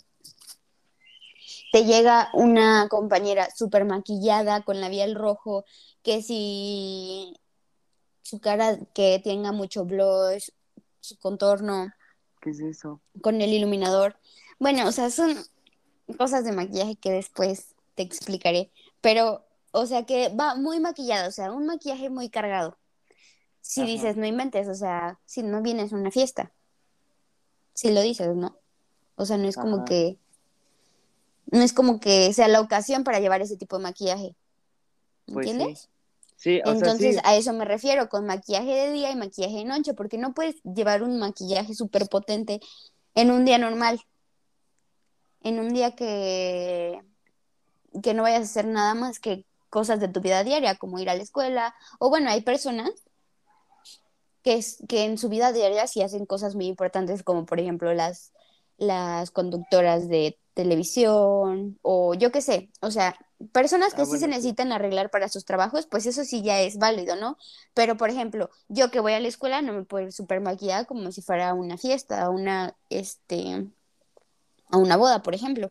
te 1.73 1.85
llega 1.85 2.30
una 2.35 2.88
compañera 2.88 3.49
súper 3.50 3.85
maquillada 3.85 4.62
con 4.62 4.80
labial 4.80 5.14
rojo, 5.14 5.64
que 6.02 6.23
si 6.23 7.35
su 8.23 8.40
cara 8.40 8.78
que 8.94 9.21
tenga 9.23 9.52
mucho 9.52 9.85
blush, 9.85 10.50
su 11.00 11.18
contorno. 11.18 11.92
¿Qué 12.40 12.50
es 12.50 12.61
eso? 12.61 13.00
Con 13.21 13.40
el 13.40 13.52
iluminador. 13.52 14.16
Bueno, 14.59 14.87
o 14.87 14.92
sea, 14.92 15.11
son 15.11 15.37
cosas 16.16 16.44
de 16.44 16.52
maquillaje 16.52 16.97
que 16.97 17.11
después 17.11 17.74
te 17.95 18.03
explicaré. 18.03 18.71
Pero, 19.01 19.45
o 19.71 19.87
sea, 19.87 20.05
que 20.05 20.29
va 20.29 20.55
muy 20.55 20.81
maquillado, 20.81 21.29
o 21.29 21.33
sea, 21.33 21.53
un 21.53 21.67
maquillaje 21.67 22.11
muy 22.11 22.29
cargado. 22.29 22.79
Si 23.61 23.85
dices, 23.87 24.17
no 24.17 24.27
inventes, 24.27 24.69
o 24.69 24.75
sea, 24.75 25.19
si 25.25 25.43
no 25.43 25.63
vienes 25.63 25.93
a 25.93 25.97
una 25.97 26.11
fiesta. 26.11 26.53
Si 27.73 27.91
lo 27.91 28.03
dices, 28.03 28.37
¿no? 28.37 28.59
O 29.17 29.25
sea, 29.25 29.39
no 29.39 29.49
es 29.49 29.57
como 29.57 29.85
que 29.85 30.19
no 31.51 31.63
es 31.63 31.73
como 31.73 32.01
que 32.01 32.33
sea 32.33 32.49
la 32.49 32.61
ocasión 32.61 33.05
para 33.05 33.21
llevar 33.21 33.41
ese 33.41 33.57
tipo 33.57 33.77
de 33.77 33.85
maquillaje. 33.85 34.35
Pues 35.27 35.47
¿Entiendes? 35.47 35.89
sí. 36.37 36.61
Entonces, 36.65 37.19
a 37.25 37.37
eso 37.37 37.53
me 37.53 37.65
refiero, 37.65 38.09
con 38.09 38.27
maquillaje 38.27 38.73
de 38.73 38.93
día 38.93 39.11
y 39.11 39.17
maquillaje 39.17 39.59
de 39.59 39.65
noche, 39.65 39.95
porque 39.95 40.19
no 40.19 40.35
puedes 40.35 40.57
llevar 40.63 41.03
un 41.03 41.19
maquillaje 41.19 41.75
súper 41.75 42.09
potente 42.09 42.61
en 43.15 43.31
un 43.31 43.45
día 43.45 43.59
normal. 43.59 44.01
En 45.43 45.61
un 45.61 45.73
día 45.73 45.95
que, 45.95 47.01
que 48.03 48.15
no 48.15 48.23
vayas 48.23 48.41
a 48.41 48.45
hacer 48.45 48.67
nada 48.67 48.95
más 48.95 49.21
que 49.21 49.47
cosas 49.71 50.01
de 50.01 50.09
tu 50.09 50.21
vida 50.21 50.45
diaria, 50.45 50.77
como 50.77 50.99
ir 50.99 51.11
a 51.11 51.15
la 51.15 51.23
escuela. 51.23 51.75
O 51.99 52.09
bueno, 52.09 52.31
hay 52.31 52.43
personas 52.43 52.91
que, 54.43 54.65
que 54.89 55.05
en 55.05 55.19
su 55.19 55.29
vida 55.29 55.53
diaria 55.53 55.87
sí 55.87 56.03
hacen 56.03 56.27
cosas 56.27 56.55
muy 56.55 56.67
importantes, 56.67 57.23
como 57.23 57.47
por 57.47 57.61
ejemplo 57.61 57.93
las, 57.95 58.33
las 58.77 59.31
conductoras 59.31 60.09
de 60.09 60.39
televisión 60.55 61.79
o 61.83 62.15
yo 62.15 62.31
qué 62.31 62.41
sé, 62.41 62.71
o 62.81 62.91
sea, 62.91 63.17
personas 63.53 63.95
que 63.95 64.03
ah, 64.03 64.07
sí 64.07 64.19
se 64.19 64.29
necesitan 64.29 64.73
arreglar 64.73 65.11
para 65.11 65.29
sus 65.29 65.45
trabajos, 65.45 65.87
pues 65.87 66.07
eso 66.07 66.25
sí 66.25 66.43
ya 66.43 66.61
es 66.61 66.79
válido, 66.79 67.17
¿no? 67.17 67.37
Pero, 67.75 67.97
por 67.97 68.11
ejemplo, 68.11 68.51
yo 68.69 68.91
que 68.91 69.01
voy 69.01 69.13
a 69.13 69.21
la 69.21 69.29
escuela 69.29 69.63
no 69.63 69.73
me 69.73 69.83
puedo 69.83 70.07
ir 70.07 70.13
súper 70.13 70.41
maquillada 70.41 70.85
como 70.85 71.11
si 71.11 71.23
fuera 71.23 71.53
una 71.55 71.77
fiesta, 71.77 72.23
a 72.23 72.31
una, 72.31 72.77
este, 72.89 73.67
a 74.71 74.77
una 74.77 74.97
boda, 74.97 75.23
por 75.23 75.35
ejemplo. 75.35 75.71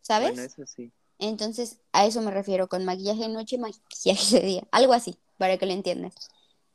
¿Sabes? 0.00 0.32
Bueno, 0.32 0.42
eso 0.42 0.66
sí. 0.66 0.92
Entonces, 1.18 1.78
a 1.92 2.06
eso 2.06 2.20
me 2.22 2.30
refiero 2.30 2.68
con 2.68 2.84
maquillaje 2.84 3.22
de 3.22 3.28
noche 3.28 3.58
maquillaje 3.58 4.40
de 4.40 4.46
día, 4.46 4.68
algo 4.70 4.92
así, 4.92 5.18
para 5.36 5.56
que 5.58 5.66
lo 5.66 5.72
entiendas. 5.72 6.14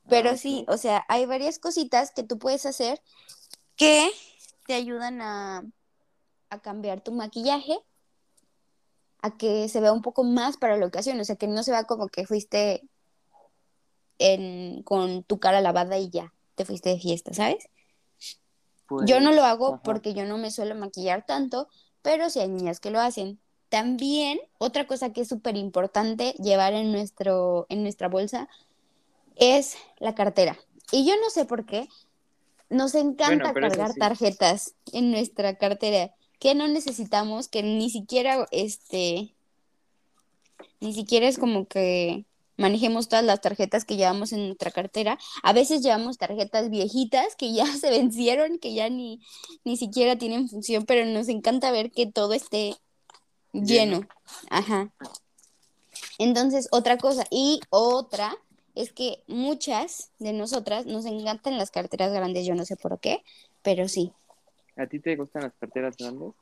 Pero 0.10 0.32
ah, 0.32 0.38
sí, 0.38 0.66
o 0.68 0.78
sea, 0.78 1.06
hay 1.08 1.26
varias 1.26 1.60
cositas 1.60 2.12
que 2.12 2.24
tú 2.24 2.38
puedes 2.38 2.66
hacer 2.66 3.02
que 3.78 4.12
te 4.68 4.74
ayudan 4.74 5.22
a 5.22 5.64
a 6.54 6.60
cambiar 6.60 7.02
tu 7.02 7.12
maquillaje 7.12 7.78
a 9.22 9.38
que 9.38 9.68
se 9.70 9.80
vea 9.80 9.92
un 9.92 10.02
poco 10.02 10.24
más 10.24 10.58
para 10.58 10.78
la 10.78 10.86
ocasión, 10.86 11.20
o 11.20 11.24
sea, 11.24 11.36
que 11.36 11.48
no 11.48 11.64
se 11.64 11.72
vea 11.72 11.86
como 11.86 12.08
que 12.08 12.26
fuiste 12.26 12.88
con 14.86 15.24
tu 15.24 15.40
cara 15.40 15.60
lavada 15.60 15.98
y 15.98 16.10
ya, 16.10 16.34
te 16.56 16.66
fuiste 16.66 16.90
de 16.90 17.00
fiesta, 17.00 17.34
¿sabes? 17.34 17.68
yo 19.06 19.20
no 19.20 19.32
lo 19.32 19.44
hago 19.44 19.82
porque 19.84 20.14
yo 20.14 20.26
no 20.26 20.38
me 20.38 20.52
suelo 20.52 20.76
maquillar 20.76 21.26
tanto, 21.26 21.68
pero 22.02 22.30
sí 22.30 22.40
hay 22.40 22.48
niñas 22.48 22.80
que 22.80 22.92
lo 22.92 23.00
hacen. 23.00 23.40
También, 23.74 24.39
otra 24.60 24.86
cosa 24.86 25.13
que 25.13 25.22
es 25.22 25.27
súper 25.27 25.58
importante 25.58 26.34
llevar 26.34 26.74
en, 26.74 26.92
nuestro, 26.92 27.65
en 27.70 27.82
nuestra 27.82 28.08
bolsa 28.08 28.48
es 29.36 29.77
la 29.98 30.13
cartera. 30.13 30.60
Y 30.92 31.08
yo 31.08 31.15
no 31.20 31.32
sé 31.32 31.46
por 31.46 31.65
qué, 31.65 31.89
nos 32.70 32.94
encanta 32.94 33.51
cargar 33.51 33.96
tarjetas 33.96 34.75
en 34.92 35.10
nuestra 35.10 35.58
cartera 35.58 36.13
que 36.38 36.53
no 36.53 36.68
necesitamos, 36.68 37.48
que 37.48 37.63
ni 37.63 37.89
siquiera, 37.89 38.46
este, 38.51 39.34
ni 40.80 40.94
siquiera 40.94 41.27
es 41.27 41.39
como 41.39 41.65
que 41.65 42.25
manejemos 42.58 43.10
todas 43.10 43.25
las 43.25 43.42
tarjetas 43.42 43.86
que 43.86 43.96
llevamos 43.96 44.34
en 44.34 44.46
nuestra 44.46 44.70
cartera. 44.70 45.18
A 45.42 45.51
veces 45.51 45.82
llevamos 45.82 46.20
tarjetas 46.20 46.70
viejitas 46.70 47.36
que 47.36 47.51
ya 47.53 47.65
se 47.77 47.89
vencieron, 47.89 48.60
que 48.60 48.75
ya 48.75 48.88
ni, 48.89 49.20
ni 49.63 49.77
siquiera 49.77 50.15
tienen 50.15 50.48
función, 50.48 50.86
pero 50.86 51.08
nos 51.08 51.27
encanta 51.27 51.72
ver 51.72 51.92
que 51.92 52.06
todo 52.06 52.34
esté 52.34 52.75
lleno. 53.54 54.08
Ajá. 54.50 54.92
Entonces, 56.18 56.68
otra 56.72 56.98
cosa. 56.98 57.24
Y 57.30 57.62
otra 57.70 58.36
es 58.76 58.92
que 58.92 59.24
muchas 59.28 60.12
de 60.20 60.34
nosotras 60.34 60.86
nos 60.86 61.06
encantan 61.06 61.58
las 61.58 61.72
carteras 61.72 62.12
grandes, 62.12 62.46
yo 62.46 62.56
no 62.56 62.66
sé 62.66 62.76
por 62.76 63.00
qué, 63.00 63.24
pero 63.62 63.88
sí. 63.88 64.12
¿A 64.76 64.88
ti 64.88 65.00
te 65.00 65.16
gustan 65.16 65.44
las 65.44 65.54
carteras 65.60 65.96
grandes? 65.98 66.34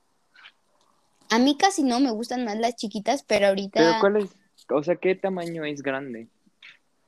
A 1.29 1.39
mí 1.39 1.57
casi 1.57 1.83
no 1.83 1.99
me 1.99 2.11
gustan 2.11 2.45
más 2.45 2.57
las 2.57 2.75
chiquitas, 2.75 3.23
pero 3.23 3.47
ahorita. 3.47 3.79
¿Pero 3.79 3.99
cuál 3.99 4.17
es? 4.17 4.29
O 4.69 4.83
sea, 4.83 4.95
¿qué 4.95 5.15
tamaño 5.15 5.65
es 5.65 5.81
grande? 5.81 6.27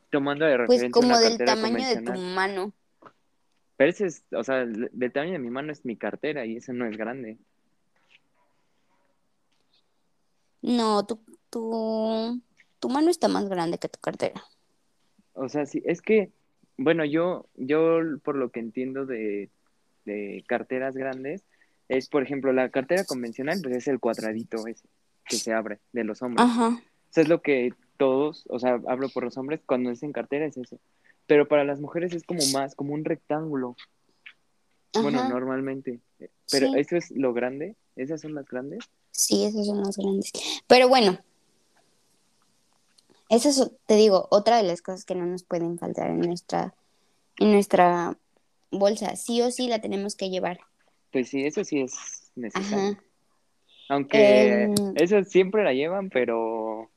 Tomando 0.10 0.46
de 0.46 0.56
pues 0.66 0.82
referencia. 0.82 0.90
Pues 0.92 1.06
como 1.06 1.18
del 1.20 1.46
tamaño 1.46 1.88
de 1.88 2.02
tu 2.02 2.14
mano. 2.14 2.74
Pero 3.78 3.90
ese 3.90 4.06
es, 4.06 4.24
o 4.32 4.44
sea, 4.44 4.66
del 4.66 5.12
tamaño 5.12 5.34
de 5.34 5.40
mi 5.40 5.50
mano 5.50 5.72
es 5.72 5.84
mi 5.86 5.96
cartera 5.96 6.46
y 6.46 6.58
ese 6.58 6.74
no 6.74 6.86
es 6.86 6.98
grande. 6.98 7.38
No, 10.64 11.06
tu, 11.06 11.20
tu, 11.52 12.42
tu 12.80 12.90
mano 12.90 13.12
está 13.12 13.28
más 13.28 13.48
grande 13.48 13.78
que 13.78 13.90
tu 13.90 14.00
cartera. 14.00 14.44
O 15.34 15.48
sea, 15.48 15.68
sí, 15.68 15.84
es 15.86 16.02
que, 16.02 16.32
bueno, 16.78 17.06
yo, 17.06 17.46
yo 17.56 18.00
por 18.24 18.36
lo 18.36 18.50
que 18.50 18.60
entiendo 18.60 19.06
de 19.06 19.52
de 20.06 20.44
carteras 20.48 20.96
grandes 20.96 21.44
es, 21.90 22.08
por 22.08 22.24
ejemplo, 22.24 22.54
la 22.54 22.70
cartera 22.70 23.04
convencional, 23.06 23.60
pues 23.62 23.78
es 23.78 23.88
el 23.88 24.00
cuadradito 24.00 24.66
ese 24.68 24.88
que 25.26 25.38
se 25.38 25.54
abre 25.54 25.80
de 25.92 26.04
los 26.04 26.22
hombres. 26.22 26.46
Ajá. 26.46 26.82
Eso 27.12 27.22
es 27.22 27.30
lo 27.30 27.42
que 27.42 27.74
todos, 27.98 28.46
o 28.50 28.60
sea, 28.60 28.82
hablo 28.88 29.10
por 29.10 29.24
los 29.24 29.38
hombres, 29.38 29.62
cuando 29.66 29.90
dicen 29.90 30.12
cartera 30.12 30.46
es 30.46 30.58
eso. 30.58 30.80
Pero 31.28 31.48
para 31.48 31.64
las 31.64 31.80
mujeres 31.80 32.14
es 32.14 32.24
como 32.24 32.42
más, 32.52 32.76
como 32.76 32.94
un 32.94 33.06
rectángulo. 33.06 33.76
Bueno, 34.94 35.28
normalmente. 35.30 36.02
Pero 36.52 36.76
¿eso 36.76 36.98
es 36.98 37.12
lo 37.12 37.34
grande? 37.34 37.76
¿Esas 37.96 38.22
son 38.22 38.34
las 38.34 38.48
grandes? 38.48 38.80
Sí, 39.14 39.46
esas 39.46 39.68
son 39.68 39.84
las 39.84 39.96
grandes. 39.96 40.32
Pero 40.68 40.90
bueno, 40.90 41.18
esa 43.30 43.50
es, 43.50 43.72
te 43.86 43.96
digo, 43.96 44.28
otra 44.32 44.58
de 44.58 44.64
las 44.64 44.82
cosas 44.82 45.06
que 45.06 45.16
no 45.16 45.26
nos 45.26 45.44
pueden 45.44 45.78
faltar 45.78 46.10
en 46.10 46.20
nuestra, 46.20 46.74
en 47.38 47.52
nuestra 47.52 48.18
bolsa, 48.72 49.16
sí 49.16 49.42
o 49.42 49.52
sí 49.52 49.68
la 49.68 49.80
tenemos 49.80 50.16
que 50.16 50.30
llevar. 50.30 50.60
Pues 51.12 51.30
sí, 51.30 51.46
eso 51.46 51.64
sí 51.64 51.82
es 51.82 52.32
necesario. 52.36 52.98
Aunque 53.88 54.64
em, 54.64 54.76
eso 54.96 55.24
siempre 55.24 55.64
la 55.64 55.74
llevan, 55.74 56.10
pero 56.10 56.90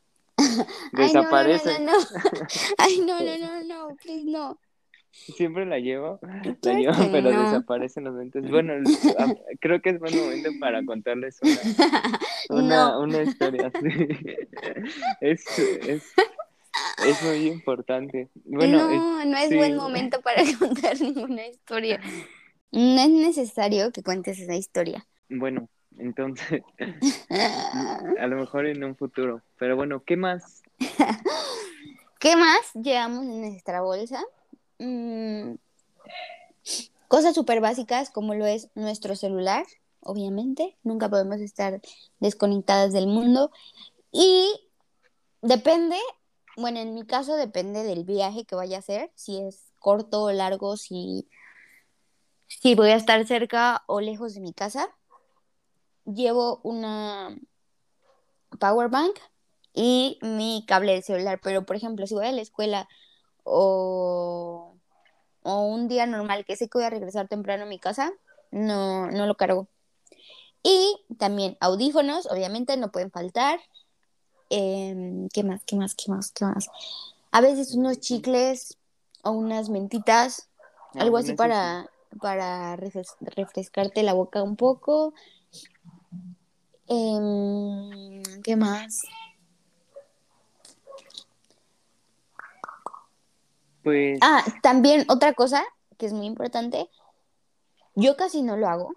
desaparece. 0.92 1.70
Ay, 1.76 1.84
no, 1.84 1.84
no, 1.84 1.98
no, 1.98 2.38
Ay, 2.78 3.00
no, 3.00 3.20
no, 3.20 3.38
no, 3.38 3.64
no, 3.64 3.96
please, 3.96 4.24
no. 4.24 4.58
Siempre 5.16 5.66
la 5.66 5.78
llevo, 5.78 6.20
la 6.62 6.72
llevan, 6.74 7.10
pero 7.10 7.30
desaparecen 7.30 8.04
los 8.04 8.14
lentes. 8.14 8.48
Bueno, 8.48 8.74
creo 9.60 9.80
que 9.82 9.90
es 9.90 9.98
buen 9.98 10.16
momento 10.16 10.50
para 10.60 10.84
contarles 10.84 11.40
una, 12.48 12.98
una, 12.98 13.22
historia. 13.22 13.72
Es, 15.20 15.58
es, 15.58 16.12
es 17.04 17.22
muy 17.24 17.48
importante. 17.48 18.28
Bueno, 18.44 18.88
no, 18.88 19.24
no 19.24 19.36
es 19.36 19.54
buen 19.54 19.76
momento 19.76 20.20
para 20.20 20.42
contar 20.58 21.00
ninguna 21.00 21.46
historia. 21.46 22.00
No 22.70 23.00
es 23.00 23.10
necesario 23.10 23.90
que 23.90 24.02
cuentes 24.02 24.38
esa 24.38 24.54
historia. 24.54 25.06
Bueno, 25.28 25.68
entonces, 25.98 26.62
a 28.20 28.26
lo 28.26 28.36
mejor 28.36 28.66
en 28.66 28.84
un 28.84 28.94
futuro. 28.96 29.42
Pero 29.58 29.76
bueno, 29.76 30.02
¿qué 30.04 30.16
más? 30.16 30.62
¿Qué 32.18 32.36
más 32.36 32.72
llevamos 32.74 33.24
en 33.24 33.40
nuestra 33.40 33.80
bolsa? 33.80 34.22
Mm, 34.78 35.54
cosas 37.08 37.34
súper 37.34 37.60
básicas 37.60 38.10
como 38.10 38.34
lo 38.34 38.46
es 38.46 38.68
nuestro 38.74 39.16
celular, 39.16 39.64
obviamente. 40.00 40.76
Nunca 40.82 41.08
podemos 41.08 41.40
estar 41.40 41.80
desconectadas 42.20 42.92
del 42.92 43.06
mundo. 43.06 43.50
Y 44.12 44.50
depende 45.42 45.96
bueno, 46.56 46.80
en 46.80 46.94
mi 46.94 47.04
caso 47.04 47.36
depende 47.36 47.84
del 47.84 48.04
viaje 48.04 48.44
que 48.46 48.54
vaya 48.56 48.78
a 48.78 48.80
hacer, 48.80 49.12
si 49.14 49.38
es 49.38 49.72
corto 49.78 50.22
o 50.22 50.32
largo, 50.32 50.78
si, 50.78 51.28
si 52.48 52.74
voy 52.74 52.90
a 52.90 52.96
estar 52.96 53.24
cerca 53.26 53.84
o 53.86 54.00
lejos 54.00 54.34
de 54.34 54.40
mi 54.40 54.54
casa. 54.54 54.88
Llevo 56.06 56.60
una 56.62 57.36
power 58.58 58.88
bank 58.88 59.18
y 59.74 60.18
mi 60.22 60.64
cable 60.66 60.94
de 60.94 61.02
celular. 61.02 61.40
Pero, 61.42 61.66
por 61.66 61.76
ejemplo, 61.76 62.06
si 62.06 62.14
voy 62.14 62.26
a 62.26 62.32
la 62.32 62.40
escuela 62.40 62.88
o, 63.44 64.65
o 65.46 65.62
un 65.66 65.86
día 65.88 66.06
normal 66.06 66.44
que 66.44 66.56
sé 66.56 66.68
que 66.68 66.78
voy 66.78 66.84
a 66.84 66.90
regresar 66.90 67.28
temprano 67.28 67.62
a 67.62 67.66
mi 67.66 67.78
casa, 67.78 68.12
no, 68.50 69.10
no 69.10 69.26
lo 69.26 69.36
cargo. 69.36 69.68
Y 70.62 70.96
también 71.18 71.56
audífonos, 71.60 72.26
obviamente, 72.30 72.76
no 72.76 72.90
pueden 72.90 73.10
faltar. 73.12 73.60
Em, 74.50 75.28
¿Qué 75.28 75.44
más? 75.44 75.62
¿Qué 75.64 75.76
más? 75.76 75.94
¿Qué 75.94 76.10
más? 76.10 76.32
¿Qué 76.32 76.44
más? 76.44 76.68
A 77.30 77.40
veces 77.40 77.74
unos 77.74 78.00
chicles 78.00 78.76
o 79.22 79.30
unas 79.30 79.68
mentitas, 79.68 80.48
Ah, 80.94 81.02
algo 81.02 81.18
así 81.18 81.34
para, 81.34 81.88
para 82.20 82.76
refres- 82.76 83.16
refrescarte 83.20 84.02
la 84.02 84.14
boca 84.14 84.42
un 84.42 84.56
poco. 84.56 85.14
Em, 86.88 88.22
¿qué 88.42 88.56
más? 88.56 89.02
Pues, 93.86 94.18
Ah, 94.20 94.44
también 94.64 95.04
otra 95.08 95.32
cosa 95.32 95.64
que 95.96 96.06
es 96.06 96.12
muy 96.12 96.26
importante, 96.26 96.90
yo 97.94 98.16
casi 98.16 98.42
no 98.42 98.56
lo 98.56 98.66
hago. 98.66 98.92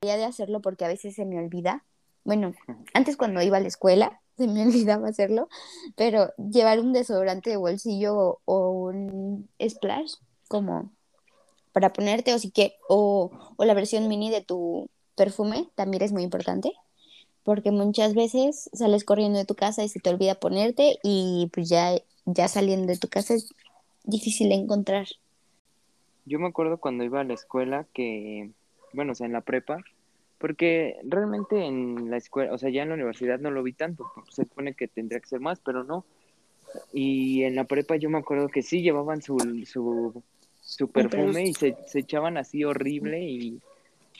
Debería 0.00 0.16
de 0.16 0.30
hacerlo 0.30 0.60
porque 0.60 0.84
a 0.84 0.88
veces 0.88 1.16
se 1.16 1.24
me 1.24 1.40
olvida. 1.40 1.84
Bueno, 2.22 2.52
antes 2.94 3.16
cuando 3.16 3.42
iba 3.42 3.56
a 3.56 3.60
la 3.60 3.66
escuela 3.66 4.20
se 4.38 4.46
me 4.46 4.64
olvidaba 4.64 5.08
hacerlo, 5.08 5.48
pero 5.96 6.32
llevar 6.36 6.78
un 6.78 6.92
desodorante 6.92 7.50
de 7.50 7.56
bolsillo 7.56 8.38
o, 8.44 8.70
un 8.70 9.48
splash 9.60 10.12
como 10.46 10.92
para 11.72 11.92
ponerte 11.92 12.32
o 12.32 12.38
si 12.38 12.52
que 12.52 12.76
o, 12.88 13.32
o 13.56 13.64
la 13.64 13.74
versión 13.74 14.06
mini 14.06 14.30
de 14.30 14.40
tu 14.40 14.88
perfume 15.16 15.68
también 15.74 16.04
es 16.04 16.12
muy 16.12 16.22
importante 16.22 16.74
porque 17.42 17.72
muchas 17.72 18.14
veces 18.14 18.70
sales 18.72 19.02
corriendo 19.02 19.40
de 19.40 19.46
tu 19.46 19.56
casa 19.56 19.82
y 19.82 19.88
se 19.88 19.98
te 19.98 20.10
olvida 20.10 20.36
ponerte 20.36 21.00
y 21.02 21.50
pues 21.52 21.68
ya 21.68 21.96
ya 22.26 22.48
saliendo 22.48 22.86
de 22.86 22.98
tu 22.98 23.08
casa 23.08 23.34
difícil 24.04 24.48
de 24.48 24.56
encontrar. 24.56 25.06
yo 26.26 26.38
me 26.38 26.48
acuerdo 26.48 26.78
cuando 26.78 27.04
iba 27.04 27.20
a 27.20 27.24
la 27.24 27.34
escuela 27.34 27.86
que, 27.92 28.50
bueno, 28.92 29.12
o 29.12 29.14
sea, 29.14 29.26
en 29.26 29.32
la 29.32 29.40
prepa, 29.40 29.82
porque 30.38 30.98
realmente 31.04 31.66
en 31.66 32.10
la 32.10 32.16
escuela, 32.16 32.52
o 32.52 32.58
sea, 32.58 32.70
ya 32.70 32.82
en 32.82 32.88
la 32.88 32.94
universidad 32.94 33.38
no 33.40 33.50
lo 33.50 33.62
vi 33.62 33.72
tanto, 33.72 34.10
se 34.30 34.44
supone 34.44 34.74
que 34.74 34.88
tendría 34.88 35.20
que 35.20 35.26
ser 35.26 35.40
más, 35.40 35.60
pero 35.60 35.84
no. 35.84 36.04
Y 36.92 37.42
en 37.42 37.56
la 37.56 37.64
prepa 37.64 37.96
yo 37.96 38.10
me 38.10 38.18
acuerdo 38.18 38.48
que 38.48 38.62
sí 38.62 38.80
llevaban 38.80 39.22
su, 39.22 39.36
su, 39.66 40.22
su 40.60 40.88
perfume 40.88 41.48
y 41.48 41.54
se, 41.54 41.76
se 41.86 41.98
echaban 41.98 42.36
así 42.36 42.64
horrible 42.64 43.22
y, 43.22 43.60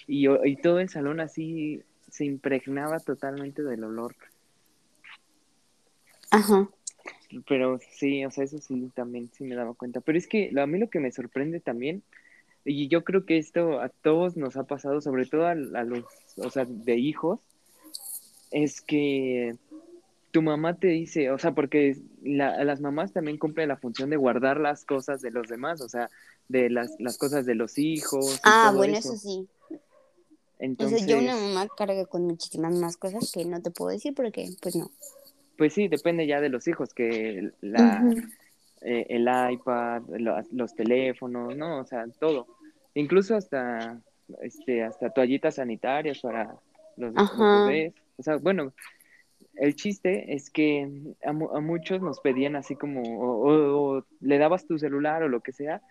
y, 0.08 0.26
y 0.28 0.56
todo 0.56 0.80
el 0.80 0.88
salón 0.88 1.20
así 1.20 1.82
se 2.10 2.24
impregnaba 2.24 2.98
totalmente 2.98 3.62
del 3.62 3.84
olor. 3.84 4.16
Ajá. 6.32 6.68
Pero 7.48 7.78
sí, 7.92 8.24
o 8.24 8.30
sea, 8.30 8.44
eso 8.44 8.58
sí, 8.58 8.90
también 8.94 9.30
sí 9.32 9.44
me 9.44 9.54
daba 9.54 9.74
cuenta. 9.74 10.00
Pero 10.00 10.18
es 10.18 10.26
que 10.26 10.50
a 10.60 10.66
mí 10.66 10.78
lo 10.78 10.90
que 10.90 11.00
me 11.00 11.12
sorprende 11.12 11.60
también, 11.60 12.02
y 12.64 12.88
yo 12.88 13.04
creo 13.04 13.24
que 13.24 13.38
esto 13.38 13.80
a 13.80 13.88
todos 13.88 14.36
nos 14.36 14.56
ha 14.56 14.64
pasado, 14.64 15.00
sobre 15.00 15.26
todo 15.26 15.46
a, 15.46 15.52
a 15.52 15.54
los, 15.84 16.04
o 16.36 16.50
sea, 16.50 16.64
de 16.68 16.96
hijos, 16.96 17.40
es 18.50 18.80
que 18.80 19.56
tu 20.32 20.42
mamá 20.42 20.76
te 20.76 20.88
dice, 20.88 21.30
o 21.30 21.38
sea, 21.38 21.52
porque 21.52 21.96
la- 22.22 22.62
las 22.64 22.80
mamás 22.80 23.12
también 23.12 23.38
cumplen 23.38 23.68
la 23.68 23.76
función 23.76 24.10
de 24.10 24.16
guardar 24.16 24.60
las 24.60 24.84
cosas 24.84 25.20
de 25.22 25.30
los 25.30 25.48
demás, 25.48 25.80
o 25.80 25.88
sea, 25.88 26.10
de 26.48 26.70
las, 26.70 26.90
las 26.98 27.16
cosas 27.18 27.46
de 27.46 27.54
los 27.54 27.78
hijos 27.78 28.34
y 28.36 28.40
Ah, 28.42 28.68
todo 28.70 28.76
bueno, 28.76 28.96
eso. 28.96 29.14
eso 29.14 29.22
sí. 29.22 29.48
O 29.70 29.76
Entonces, 30.58 31.04
sea, 31.04 31.14
yo 31.16 31.18
una 31.22 31.36
mamá 31.36 31.68
carga 31.76 32.04
con 32.06 32.26
muchísimas 32.26 32.72
más 32.74 32.96
cosas 32.96 33.30
que 33.32 33.44
no 33.44 33.62
te 33.62 33.70
puedo 33.70 33.90
decir 33.90 34.14
porque, 34.14 34.50
pues 34.60 34.76
no. 34.76 34.90
Pues 35.60 35.74
sí, 35.74 35.88
depende 35.88 36.26
ya 36.26 36.40
de 36.40 36.48
los 36.48 36.66
hijos, 36.68 36.94
que 36.94 37.50
la, 37.60 38.02
eh, 38.80 39.04
el 39.10 39.28
iPad, 39.52 40.00
lo- 40.18 40.42
los 40.52 40.74
teléfonos, 40.74 41.54
¿no? 41.54 41.80
O 41.80 41.84
sea, 41.84 42.06
todo. 42.18 42.46
Incluso 42.94 43.36
hasta, 43.36 44.00
este, 44.40 44.82
hasta 44.82 45.10
toallitas 45.10 45.56
sanitarias 45.56 46.20
para 46.20 46.56
los, 46.96 47.12
los 47.14 47.64
bebés. 47.66 47.92
O 48.16 48.22
sea, 48.22 48.36
bueno, 48.36 48.72
el 49.56 49.76
chiste 49.76 50.32
es 50.34 50.48
que 50.48 50.88
a, 51.22 51.28
a 51.28 51.60
muchos 51.60 52.00
nos 52.00 52.20
pedían 52.20 52.56
así 52.56 52.74
como, 52.74 53.02
o, 53.02 53.50
o- 53.50 53.98
o 53.98 54.06
le 54.20 54.38
dabas 54.38 54.66
tu 54.66 54.78
celular 54.78 55.22
o 55.22 55.28
lo 55.28 55.40
que 55.40 55.52
sea, 55.52 55.82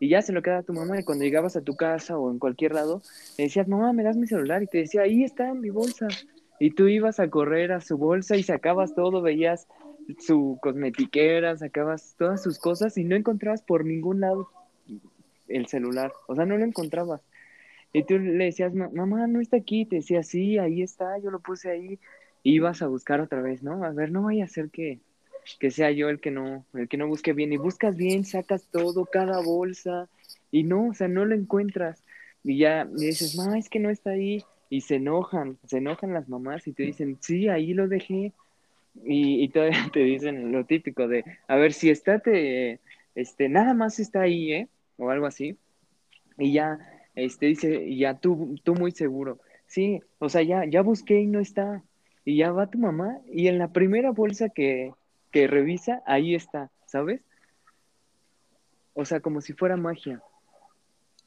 y 0.00 0.08
ya 0.08 0.22
se 0.22 0.32
lo 0.32 0.40
quedaba 0.40 0.60
a 0.60 0.64
tu 0.64 0.72
mamá, 0.72 0.98
y 0.98 1.04
cuando 1.04 1.24
llegabas 1.24 1.54
a 1.56 1.60
tu 1.60 1.76
casa 1.76 2.16
o 2.16 2.30
en 2.30 2.38
cualquier 2.38 2.72
lado, 2.72 3.02
le 3.36 3.44
decías, 3.44 3.68
mamá, 3.68 3.92
me 3.92 4.04
das 4.04 4.16
mi 4.16 4.26
celular, 4.26 4.62
y 4.62 4.68
te 4.68 4.78
decía, 4.78 5.02
ahí 5.02 5.22
está 5.22 5.50
en 5.50 5.60
mi 5.60 5.68
bolsa. 5.68 6.08
Y 6.60 6.72
tú 6.72 6.88
ibas 6.88 7.20
a 7.20 7.28
correr 7.30 7.72
a 7.72 7.80
su 7.80 7.96
bolsa 7.96 8.36
y 8.36 8.42
sacabas 8.42 8.94
todo, 8.94 9.22
veías 9.22 9.68
su 10.18 10.58
cosmetiquera, 10.60 11.56
sacabas 11.56 12.14
todas 12.18 12.42
sus 12.42 12.58
cosas 12.58 12.96
y 12.98 13.04
no 13.04 13.14
encontrabas 13.14 13.62
por 13.62 13.84
ningún 13.84 14.20
lado 14.20 14.48
el 15.48 15.66
celular, 15.66 16.12
o 16.26 16.34
sea, 16.34 16.46
no 16.46 16.56
lo 16.58 16.64
encontrabas. 16.64 17.22
Y 17.92 18.02
tú 18.04 18.18
le 18.18 18.44
decías, 18.44 18.74
"Ma- 18.74 18.90
mamá, 18.92 19.26
no 19.26 19.40
está 19.40 19.56
aquí, 19.56 19.86
te 19.86 19.96
decía, 19.96 20.22
sí, 20.22 20.58
ahí 20.58 20.82
está, 20.82 21.18
yo 21.18 21.30
lo 21.30 21.40
puse 21.40 21.70
ahí, 21.70 21.98
y 22.42 22.54
ibas 22.54 22.82
a 22.82 22.86
buscar 22.86 23.20
otra 23.20 23.40
vez, 23.40 23.62
¿no? 23.62 23.82
A 23.84 23.90
ver, 23.90 24.10
no 24.10 24.24
vaya 24.24 24.44
a 24.44 24.48
ser 24.48 24.68
que, 24.70 24.98
que 25.58 25.70
sea 25.70 25.90
yo 25.90 26.08
el 26.10 26.20
que 26.20 26.30
no, 26.30 26.66
el 26.74 26.88
que 26.88 26.98
no 26.98 27.08
busque 27.08 27.32
bien, 27.32 27.52
y 27.52 27.56
buscas 27.56 27.96
bien, 27.96 28.24
sacas 28.24 28.66
todo, 28.70 29.06
cada 29.06 29.40
bolsa, 29.40 30.08
y 30.50 30.64
no, 30.64 30.88
o 30.88 30.94
sea, 30.94 31.08
no 31.08 31.24
lo 31.24 31.34
encuentras, 31.34 32.04
y 32.44 32.58
ya 32.58 32.84
le 32.84 33.06
dices, 33.06 33.36
mamá, 33.36 33.58
es 33.58 33.70
que 33.70 33.78
no 33.78 33.88
está 33.90 34.10
ahí, 34.10 34.44
y 34.70 34.82
se 34.82 34.96
enojan, 34.96 35.58
se 35.66 35.78
enojan 35.78 36.12
las 36.12 36.28
mamás 36.28 36.66
y 36.66 36.72
te 36.72 36.82
dicen, 36.82 37.16
sí, 37.20 37.48
ahí 37.48 37.74
lo 37.74 37.88
dejé, 37.88 38.32
y, 39.04 39.42
y 39.42 39.48
todavía 39.48 39.78
te 39.92 40.00
dicen 40.00 40.52
lo 40.52 40.64
típico 40.64 41.08
de, 41.08 41.24
a 41.46 41.56
ver, 41.56 41.72
si 41.72 41.90
está, 41.90 42.18
te, 42.18 42.80
este, 43.14 43.48
nada 43.48 43.74
más 43.74 43.98
está 43.98 44.22
ahí, 44.22 44.52
¿eh? 44.52 44.68
O 44.96 45.10
algo 45.10 45.26
así. 45.26 45.56
Y 46.38 46.52
ya, 46.52 46.78
este, 47.14 47.46
dice, 47.46 47.84
y 47.84 47.98
ya 47.98 48.14
tú, 48.14 48.58
tú 48.62 48.74
muy 48.74 48.92
seguro, 48.92 49.38
sí, 49.66 50.00
o 50.18 50.28
sea, 50.28 50.42
ya, 50.42 50.64
ya 50.64 50.82
busqué 50.82 51.20
y 51.20 51.26
no 51.26 51.40
está. 51.40 51.82
Y 52.24 52.36
ya 52.36 52.52
va 52.52 52.70
tu 52.70 52.78
mamá 52.78 53.18
y 53.32 53.48
en 53.48 53.58
la 53.58 53.72
primera 53.72 54.10
bolsa 54.10 54.50
que, 54.50 54.92
que 55.30 55.46
revisa, 55.46 56.02
ahí 56.04 56.34
está, 56.34 56.70
¿sabes? 56.86 57.22
O 58.92 59.04
sea, 59.04 59.20
como 59.20 59.40
si 59.40 59.52
fuera 59.52 59.76
magia. 59.76 60.22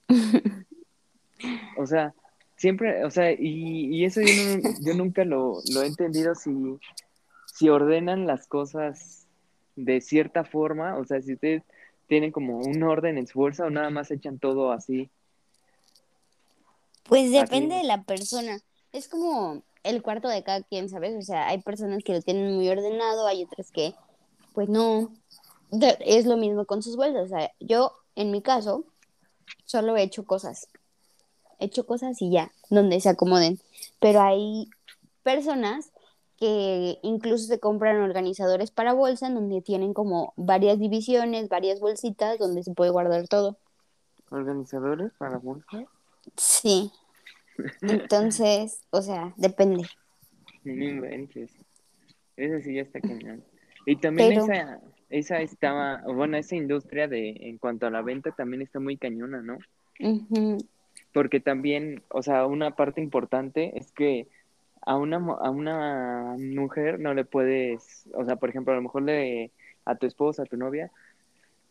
O 1.78 1.88
sea, 1.88 2.14
siempre, 2.62 3.04
o 3.04 3.10
sea, 3.10 3.32
y, 3.32 3.88
y 3.88 4.06
eso 4.06 4.22
yo, 4.22 4.28
no, 4.28 4.70
yo 4.82 4.94
nunca 4.94 5.26
lo, 5.26 5.62
lo 5.74 5.82
he 5.82 5.88
entendido 5.88 6.36
si, 6.36 6.52
si 7.48 7.70
ordenan 7.70 8.28
las 8.28 8.46
cosas 8.48 9.26
de 9.76 10.00
cierta 10.00 10.44
forma, 10.44 10.96
o 10.98 11.06
sea, 11.06 11.22
si 11.24 11.34
ustedes 11.34 11.64
tienen 12.08 12.32
como 12.32 12.60
un 12.60 12.84
orden 12.84 13.18
en 13.18 13.26
su 13.26 13.40
bolsa 13.40 13.66
o 13.66 13.72
nada 13.72 13.90
más 13.90 14.12
echan 14.12 14.38
todo 14.38 14.72
así. 14.72 15.10
Pues 17.06 17.32
depende 17.32 17.76
Así. 17.76 17.82
de 17.82 17.88
la 17.88 18.04
persona. 18.04 18.60
Es 18.92 19.08
como 19.08 19.64
el 19.84 20.04
cuarto 20.04 20.28
de 20.28 20.44
cada 20.44 20.62
quien, 20.62 20.88
¿sabes? 20.88 21.16
O 21.18 21.24
sea, 21.24 21.48
hay 21.48 21.62
personas 21.64 22.04
que 22.04 22.14
lo 22.14 22.22
tienen 22.22 22.54
muy 22.54 22.70
ordenado, 22.70 23.26
hay 23.26 23.44
otras 23.44 23.72
que, 23.72 23.96
pues 24.54 24.70
no. 24.70 25.12
Es 26.02 26.26
lo 26.26 26.38
mismo 26.38 26.66
con 26.66 26.84
sus 26.84 26.96
bolsas. 26.96 27.24
O 27.24 27.28
sea, 27.28 27.52
yo, 27.60 27.94
en 28.16 28.30
mi 28.30 28.44
caso, 28.44 28.86
solo 29.66 29.98
he 29.98 30.04
hecho 30.04 30.26
cosas. 30.26 30.68
He 31.62 31.66
hecho 31.66 31.86
cosas 31.86 32.22
y 32.22 32.32
ya, 32.32 32.52
donde 32.70 33.00
se 33.00 33.10
acomoden. 33.10 33.60
Pero 34.00 34.22
hay 34.22 34.68
personas 35.24 35.92
que 36.38 36.98
incluso 37.04 37.46
se 37.46 37.60
compran 37.60 37.98
organizadores 38.02 38.72
para 38.72 38.94
bolsa 38.94 39.28
en 39.28 39.36
donde 39.36 39.62
tienen 39.62 39.94
como 39.94 40.34
varias 40.38 40.80
divisiones, 40.80 41.50
varias 41.50 41.80
bolsitas 41.80 42.40
donde 42.40 42.64
se 42.64 42.74
puede 42.74 42.90
guardar 42.90 43.28
todo. 43.28 43.58
¿Organizadores 44.32 45.12
para 45.20 45.38
bolsa? 45.38 45.86
Sí. 46.36 46.92
Entonces, 47.82 48.82
o 48.90 49.04
sea, 49.04 49.34
depende. 49.38 49.84
No 50.64 50.84
inventes. 50.84 51.52
Eso 52.38 52.60
sí 52.64 52.74
ya 52.74 52.82
está 52.82 53.00
cañón. 53.02 53.44
Y 53.86 53.98
también 53.98 54.30
Pero- 54.30 54.46
esa, 54.46 54.82
esa 55.10 55.42
estaba, 55.42 56.02
bueno, 56.06 56.38
esa 56.38 56.56
industria 56.56 57.08
de, 57.08 57.36
en 57.42 57.60
cuanto 57.60 57.86
a 57.86 57.92
la 57.92 58.02
venta 58.02 58.32
también 58.32 58.64
está 58.64 58.80
muy 58.80 58.98
cañona, 58.98 59.42
¿no? 59.42 59.60
Ujú. 60.00 60.58
Porque 61.14 61.40
también, 61.40 62.04
o 62.10 62.22
sea, 62.24 62.46
una 62.46 62.76
parte 62.76 63.02
importante 63.02 63.78
es 63.78 63.92
que 63.92 64.28
a 64.82 64.98
una, 64.98 65.18
a 65.18 65.50
una 65.50 66.36
mujer 66.38 67.00
no 67.00 67.14
le 67.14 67.26
puedes, 67.26 68.08
o 68.14 68.26
sea, 68.26 68.38
por 68.38 68.50
ejemplo, 68.50 68.74
a 68.74 68.78
lo 68.78 68.82
mejor 68.82 69.04
le, 69.04 69.52
a 69.86 69.96
tu 69.96 70.08
esposa, 70.08 70.44
a 70.44 70.46
tu 70.46 70.58
novia, 70.58 70.92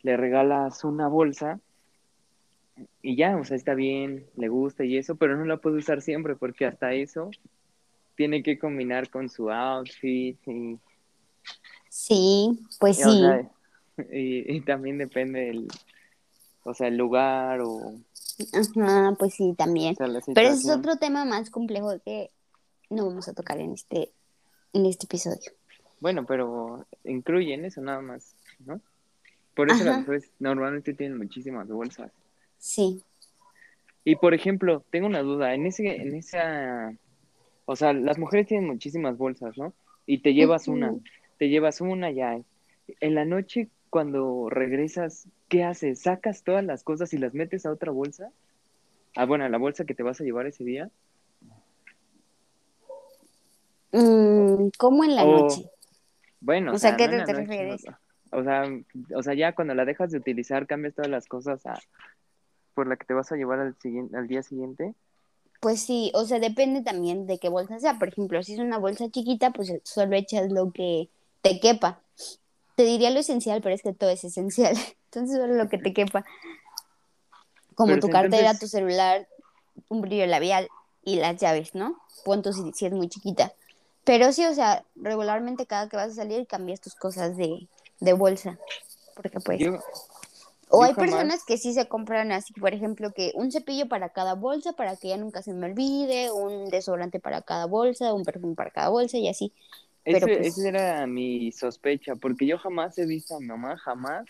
le 0.02 0.16
regalas 0.16 0.84
una 0.84 1.08
bolsa 1.08 1.58
y 3.02 3.16
ya, 3.16 3.36
o 3.36 3.44
sea, 3.44 3.56
está 3.56 3.74
bien, 3.74 4.26
le 4.36 4.48
gusta 4.48 4.84
y 4.84 4.96
eso, 4.96 5.16
pero 5.16 5.36
no 5.36 5.44
la 5.44 5.56
puede 5.58 5.78
usar 5.78 6.02
siempre 6.02 6.36
porque 6.36 6.66
hasta 6.66 6.92
eso 6.92 7.30
tiene 8.16 8.42
que 8.42 8.58
combinar 8.58 9.10
con 9.10 9.28
su 9.28 9.50
outfit 9.50 10.36
y, 10.46 10.78
Sí, 11.88 12.60
pues 12.78 13.00
y, 13.00 13.02
o 13.02 13.10
sí. 13.12 13.18
sea, 13.18 13.50
y, 14.12 14.56
y 14.56 14.60
también 14.60 14.98
depende 14.98 15.40
del, 15.40 15.68
o 16.62 16.72
sea, 16.72 16.88
el 16.88 16.96
lugar 16.96 17.60
o, 17.60 17.94
Ajá, 18.52 19.16
pues 19.18 19.34
sí, 19.34 19.54
también. 19.56 19.94
Pero 19.96 20.18
ese 20.18 20.32
es 20.42 20.68
otro 20.68 20.96
tema 20.96 21.24
más 21.24 21.50
complejo 21.50 21.98
que 22.04 22.30
no 22.88 23.06
vamos 23.06 23.28
a 23.28 23.34
tocar 23.34 23.58
en 23.58 23.72
este 23.72 24.12
en 24.72 24.86
este 24.86 25.06
episodio. 25.06 25.52
Bueno, 26.00 26.24
pero 26.24 26.86
incluyen 27.04 27.64
eso 27.64 27.80
nada 27.80 28.00
más, 28.00 28.34
¿no? 28.60 28.80
Por 29.54 29.70
eso 29.70 29.84
las 29.84 29.98
mujeres 29.98 30.30
normalmente 30.38 30.94
tienen 30.94 31.18
muchísimas 31.18 31.68
bolsas. 31.68 32.10
Sí. 32.58 33.02
Y 34.04 34.16
por 34.16 34.32
ejemplo, 34.32 34.82
tengo 34.90 35.06
una 35.06 35.20
duda, 35.22 35.54
en 35.54 35.66
ese, 35.66 35.96
en 35.96 36.14
esa, 36.14 36.94
o 37.66 37.76
sea, 37.76 37.92
las 37.92 38.18
mujeres 38.18 38.46
tienen 38.46 38.68
muchísimas 38.68 39.18
bolsas, 39.18 39.58
¿no? 39.58 39.74
Y 40.06 40.18
te 40.18 40.32
llevas 40.32 40.68
una, 40.68 40.94
te 41.38 41.48
llevas 41.48 41.80
una 41.80 42.10
ya. 42.10 42.40
En 43.00 43.14
la 43.14 43.24
noche, 43.24 43.68
cuando 43.90 44.48
regresas, 44.48 45.26
¿qué 45.48 45.64
haces? 45.64 46.00
¿Sacas 46.02 46.42
todas 46.44 46.64
las 46.64 46.84
cosas 46.84 47.12
y 47.12 47.18
las 47.18 47.34
metes 47.34 47.66
a 47.66 47.72
otra 47.72 47.90
bolsa? 47.92 48.30
Ah, 49.16 49.26
bueno, 49.26 49.44
a 49.44 49.48
la 49.48 49.58
bolsa 49.58 49.84
que 49.84 49.94
te 49.94 50.02
vas 50.04 50.20
a 50.20 50.24
llevar 50.24 50.46
ese 50.46 50.64
día. 50.64 50.90
Mm, 53.92 54.68
¿Cómo 54.78 55.04
en 55.04 55.16
la 55.16 55.24
O, 55.24 55.42
noche? 55.42 55.68
bueno, 56.40 56.72
o 56.72 56.74
O 56.76 56.78
sea, 56.78 56.90
sea, 56.90 56.94
¿a 56.94 56.96
qué 56.96 57.08
no 57.08 57.24
te 57.24 57.32
noche, 57.32 57.46
refieres? 57.46 57.84
no, 57.84 57.98
o 58.38 58.44
sea, 58.44 58.64
o 59.16 59.22
sea, 59.22 59.34
ya 59.34 59.54
cuando 59.54 59.74
la 59.74 59.84
dejas 59.84 60.12
de 60.12 60.18
utilizar, 60.18 60.66
cambias 60.68 60.94
todas 60.94 61.10
las 61.10 61.26
cosas 61.26 61.66
a, 61.66 61.74
por 62.74 62.86
la 62.86 62.96
que 62.96 63.04
te 63.06 63.14
vas 63.14 63.32
a 63.32 63.36
llevar 63.36 63.58
al 63.58 63.76
siguiente, 63.80 64.16
al 64.16 64.28
día 64.28 64.42
siguiente. 64.42 64.94
Pues 65.60 65.82
sí, 65.82 66.10
o 66.14 66.24
sea, 66.24 66.38
depende 66.38 66.82
también 66.82 67.26
de 67.26 67.38
qué 67.38 67.48
bolsa 67.48 67.78
sea. 67.80 67.98
Por 67.98 68.08
ejemplo, 68.08 68.42
si 68.42 68.54
es 68.54 68.60
una 68.60 68.78
bolsa 68.78 69.10
chiquita, 69.10 69.50
pues 69.50 69.72
solo 69.84 70.16
echas 70.16 70.50
lo 70.52 70.72
que 70.72 71.10
te 71.42 71.60
quepa. 71.60 72.00
Te 72.80 72.86
diría 72.86 73.10
lo 73.10 73.20
esencial, 73.20 73.60
pero 73.60 73.74
es 73.74 73.82
que 73.82 73.92
todo 73.92 74.08
es 74.08 74.24
esencial. 74.24 74.74
Entonces, 75.12 75.36
solo 75.36 75.52
lo 75.52 75.68
que 75.68 75.76
te 75.76 75.92
quepa. 75.92 76.24
Como 77.74 77.88
Pero 77.92 78.00
tu 78.00 78.08
cartera, 78.08 78.58
tu 78.58 78.68
celular, 78.68 79.28
un 79.90 80.00
brillo 80.00 80.24
labial 80.24 80.66
y 81.04 81.16
las 81.16 81.36
llaves, 81.36 81.74
¿no? 81.74 82.00
Punto 82.24 82.54
si, 82.54 82.72
si 82.72 82.86
es 82.86 82.92
muy 82.92 83.10
chiquita. 83.10 83.52
Pero 84.04 84.32
sí, 84.32 84.46
o 84.46 84.54
sea, 84.54 84.82
regularmente 84.96 85.66
cada 85.66 85.90
que 85.90 85.98
vas 85.98 86.12
a 86.12 86.14
salir 86.14 86.46
cambias 86.46 86.80
tus 86.80 86.94
cosas 86.94 87.36
de, 87.36 87.68
de 88.00 88.12
bolsa. 88.14 88.58
Porque 89.14 89.40
pues 89.40 89.60
yo, 89.60 89.74
O 90.70 90.80
yo 90.80 90.84
hay 90.84 90.94
personas 90.94 91.44
que 91.44 91.58
sí 91.58 91.74
se 91.74 91.86
compran 91.86 92.32
así, 92.32 92.54
por 92.54 92.72
ejemplo, 92.72 93.12
que 93.12 93.32
un 93.34 93.52
cepillo 93.52 93.88
para 93.88 94.08
cada 94.08 94.36
bolsa, 94.36 94.72
para 94.72 94.96
que 94.96 95.08
ya 95.08 95.18
nunca 95.18 95.42
se 95.42 95.52
me 95.52 95.66
olvide, 95.66 96.30
un 96.30 96.70
desodorante 96.70 97.20
para 97.20 97.42
cada 97.42 97.66
bolsa, 97.66 98.14
un 98.14 98.24
perfume 98.24 98.54
para 98.54 98.70
cada 98.70 98.88
bolsa 98.88 99.18
y 99.18 99.28
así. 99.28 99.52
Ese, 100.16 100.32
esa 100.32 100.54
pues, 100.54 100.58
era 100.58 101.06
mi 101.06 101.52
sospecha, 101.52 102.14
porque 102.16 102.46
yo 102.46 102.58
jamás 102.58 102.98
he 102.98 103.06
visto 103.06 103.36
a 103.36 103.40
mi 103.40 103.46
mamá, 103.46 103.76
jamás 103.76 104.26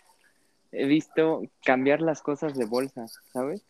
he 0.73 0.87
visto 0.87 1.43
cambiar 1.65 2.01
las 2.01 2.23
cosas 2.23 2.57
de 2.57 2.65
bolsa, 2.67 3.07
¿sabes? 3.33 3.63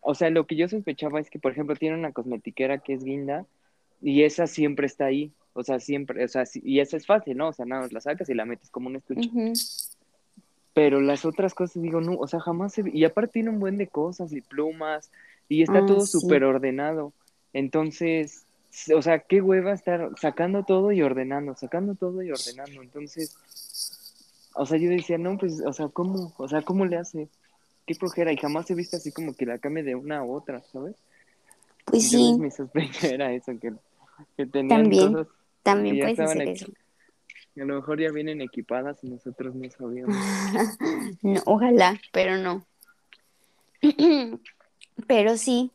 O 0.00 0.14
sea, 0.14 0.30
lo 0.30 0.46
que 0.46 0.56
yo 0.56 0.68
sospechaba 0.68 1.20
es 1.20 1.30
que, 1.30 1.38
por 1.38 1.52
ejemplo, 1.52 1.76
tiene 1.76 1.96
una 1.96 2.12
cosmetiquera 2.12 2.78
que 2.78 2.94
es 2.94 3.04
guinda 3.04 3.46
y 4.00 4.22
esa 4.22 4.46
siempre 4.46 4.86
está 4.86 5.06
ahí. 5.06 5.32
O 5.52 5.62
sea, 5.62 5.80
siempre, 5.80 6.24
o 6.24 6.28
sea, 6.28 6.44
y 6.54 6.80
esa 6.80 6.96
es 6.96 7.06
fácil, 7.06 7.36
¿no? 7.36 7.48
O 7.48 7.52
sea, 7.52 7.66
nada, 7.66 7.86
la 7.90 8.00
sacas 8.00 8.28
y 8.30 8.34
la 8.34 8.44
metes 8.44 8.70
como 8.70 8.88
un 8.88 8.96
estuche. 8.96 9.28
Pero 10.72 11.00
las 11.00 11.24
otras 11.24 11.52
cosas, 11.54 11.82
digo, 11.82 12.00
no, 12.00 12.14
o 12.14 12.26
sea, 12.28 12.40
jamás 12.40 12.72
se... 12.72 12.84
Y 12.92 13.04
aparte 13.04 13.32
tiene 13.34 13.50
un 13.50 13.58
buen 13.58 13.76
de 13.76 13.88
cosas 13.88 14.32
y 14.32 14.40
plumas 14.40 15.10
y 15.48 15.62
está 15.62 15.78
Ah, 15.78 15.86
todo 15.86 16.06
sí. 16.06 16.18
súper 16.18 16.44
ordenado. 16.44 17.12
Entonces, 17.52 18.46
o 18.94 19.02
sea, 19.02 19.18
qué 19.20 19.40
hueva 19.40 19.72
estar 19.72 20.10
sacando 20.20 20.64
todo 20.64 20.92
y 20.92 21.02
ordenando, 21.02 21.54
sacando 21.56 21.94
todo 21.94 22.22
y 22.22 22.30
ordenando. 22.30 22.82
Entonces, 22.82 23.34
o 24.54 24.66
sea, 24.66 24.78
yo 24.78 24.90
decía, 24.90 25.18
no, 25.18 25.36
pues, 25.38 25.60
o 25.64 25.72
sea, 25.72 25.88
¿cómo? 25.88 26.32
O 26.38 26.48
sea, 26.48 26.62
¿cómo 26.62 26.86
le 26.86 26.96
hace? 26.96 27.28
Qué 27.86 27.94
flojera. 27.94 28.32
Y 28.32 28.36
jamás 28.36 28.70
he 28.70 28.74
visto 28.74 28.96
así 28.96 29.10
como 29.12 29.34
que 29.34 29.46
la 29.46 29.58
cambie 29.58 29.82
de 29.82 29.94
una 29.94 30.18
a 30.18 30.24
otra, 30.24 30.62
¿sabes? 30.72 30.94
Pues 31.84 32.04
Entonces 32.12 32.36
sí, 32.36 32.40
mi 32.40 32.50
sospecha 32.50 33.08
era 33.08 33.32
eso, 33.32 33.52
que, 33.60 33.72
que 34.36 34.46
tenían 34.46 34.82
también, 34.82 35.12
cosas 35.14 35.26
también 35.62 35.96
equi- 35.96 36.48
eso. 36.52 36.66
a 37.56 37.64
lo 37.64 37.74
mejor 37.76 38.00
ya 38.00 38.10
vienen 38.12 38.40
equipadas 38.40 38.98
y 39.02 39.08
nosotros 39.08 39.54
no 39.54 39.70
sabíamos. 39.70 40.16
No, 41.22 41.42
ojalá, 41.46 42.00
pero 42.12 42.36
no. 42.38 42.64
Pero 45.06 45.36
sí. 45.36 45.70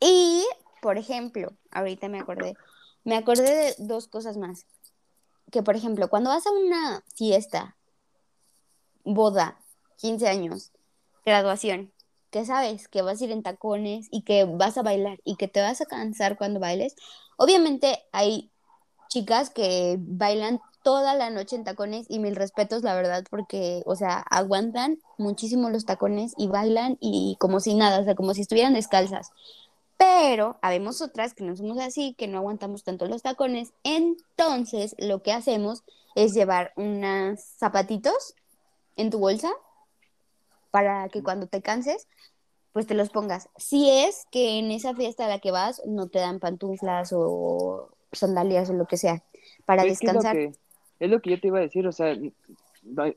Y, 0.00 0.44
por 0.82 0.98
ejemplo, 0.98 1.52
ahorita 1.74 2.08
me 2.08 2.20
acordé, 2.20 2.54
me 3.04 3.16
acordé 3.16 3.42
de 3.42 3.74
dos 3.78 4.08
cosas 4.08 4.36
más. 4.36 4.66
Que, 5.50 5.62
por 5.62 5.76
ejemplo, 5.76 6.08
cuando 6.08 6.30
vas 6.30 6.46
a 6.46 6.50
una 6.50 7.04
fiesta, 7.14 7.76
boda, 9.04 9.58
15 9.98 10.28
años, 10.28 10.72
graduación, 11.24 11.92
que 12.30 12.44
sabes 12.44 12.88
que 12.88 13.02
vas 13.02 13.20
a 13.20 13.24
ir 13.24 13.30
en 13.30 13.42
tacones 13.42 14.08
y 14.10 14.22
que 14.22 14.44
vas 14.44 14.76
a 14.76 14.82
bailar 14.82 15.20
y 15.24 15.36
que 15.36 15.46
te 15.46 15.60
vas 15.60 15.80
a 15.80 15.86
cansar 15.86 16.36
cuando 16.36 16.58
bailes, 16.58 16.96
obviamente 17.36 18.02
hay 18.12 18.50
chicas 19.08 19.50
que 19.50 19.96
bailan 20.00 20.60
toda 20.82 21.14
la 21.14 21.30
noche 21.30 21.56
en 21.56 21.64
tacones 21.64 22.06
y 22.08 22.18
mil 22.18 22.36
respetos, 22.36 22.82
la 22.82 22.94
verdad, 22.94 23.24
porque, 23.30 23.82
o 23.86 23.96
sea, 23.96 24.18
aguantan 24.30 24.98
muchísimo 25.16 25.70
los 25.70 25.86
tacones 25.86 26.34
y 26.36 26.46
bailan 26.48 26.98
y 27.00 27.36
como 27.40 27.60
si 27.60 27.74
nada, 27.74 28.00
o 28.00 28.04
sea, 28.04 28.14
como 28.14 28.34
si 28.34 28.42
estuvieran 28.42 28.74
descalzas. 28.74 29.30
Pero 29.96 30.58
habemos 30.62 31.00
otras 31.00 31.34
que 31.34 31.44
no 31.44 31.56
somos 31.56 31.78
así, 31.78 32.14
que 32.14 32.26
no 32.26 32.38
aguantamos 32.38 32.84
tanto 32.84 33.06
los 33.06 33.22
tacones. 33.22 33.72
Entonces, 33.84 34.94
lo 34.98 35.22
que 35.22 35.32
hacemos 35.32 35.84
es 36.14 36.34
llevar 36.34 36.72
unos 36.76 37.40
zapatitos 37.40 38.34
en 38.96 39.10
tu 39.10 39.18
bolsa 39.18 39.50
para 40.70 41.08
que 41.08 41.22
cuando 41.22 41.46
te 41.46 41.62
canses, 41.62 42.08
pues 42.72 42.86
te 42.86 42.94
los 42.94 43.10
pongas. 43.10 43.48
Si 43.56 43.88
es 43.88 44.26
que 44.32 44.58
en 44.58 44.72
esa 44.72 44.94
fiesta 44.94 45.26
a 45.26 45.28
la 45.28 45.38
que 45.38 45.52
vas 45.52 45.80
no 45.86 46.08
te 46.08 46.18
dan 46.18 46.40
pantuflas 46.40 47.12
o 47.14 47.90
sandalias 48.10 48.70
o 48.70 48.72
lo 48.72 48.86
que 48.86 48.96
sea 48.96 49.22
para 49.64 49.84
Es 49.84 50.00
que 50.00 50.06
es 50.06 50.12
lo 50.12 50.20
descansar. 50.20 50.36
que, 50.36 50.52
es 50.98 51.10
lo 51.10 51.20
que 51.20 51.30
yo 51.30 51.40
te 51.40 51.46
iba 51.48 51.58
a 51.58 51.62
decir, 51.62 51.86
o 51.86 51.92
sea, 51.92 52.16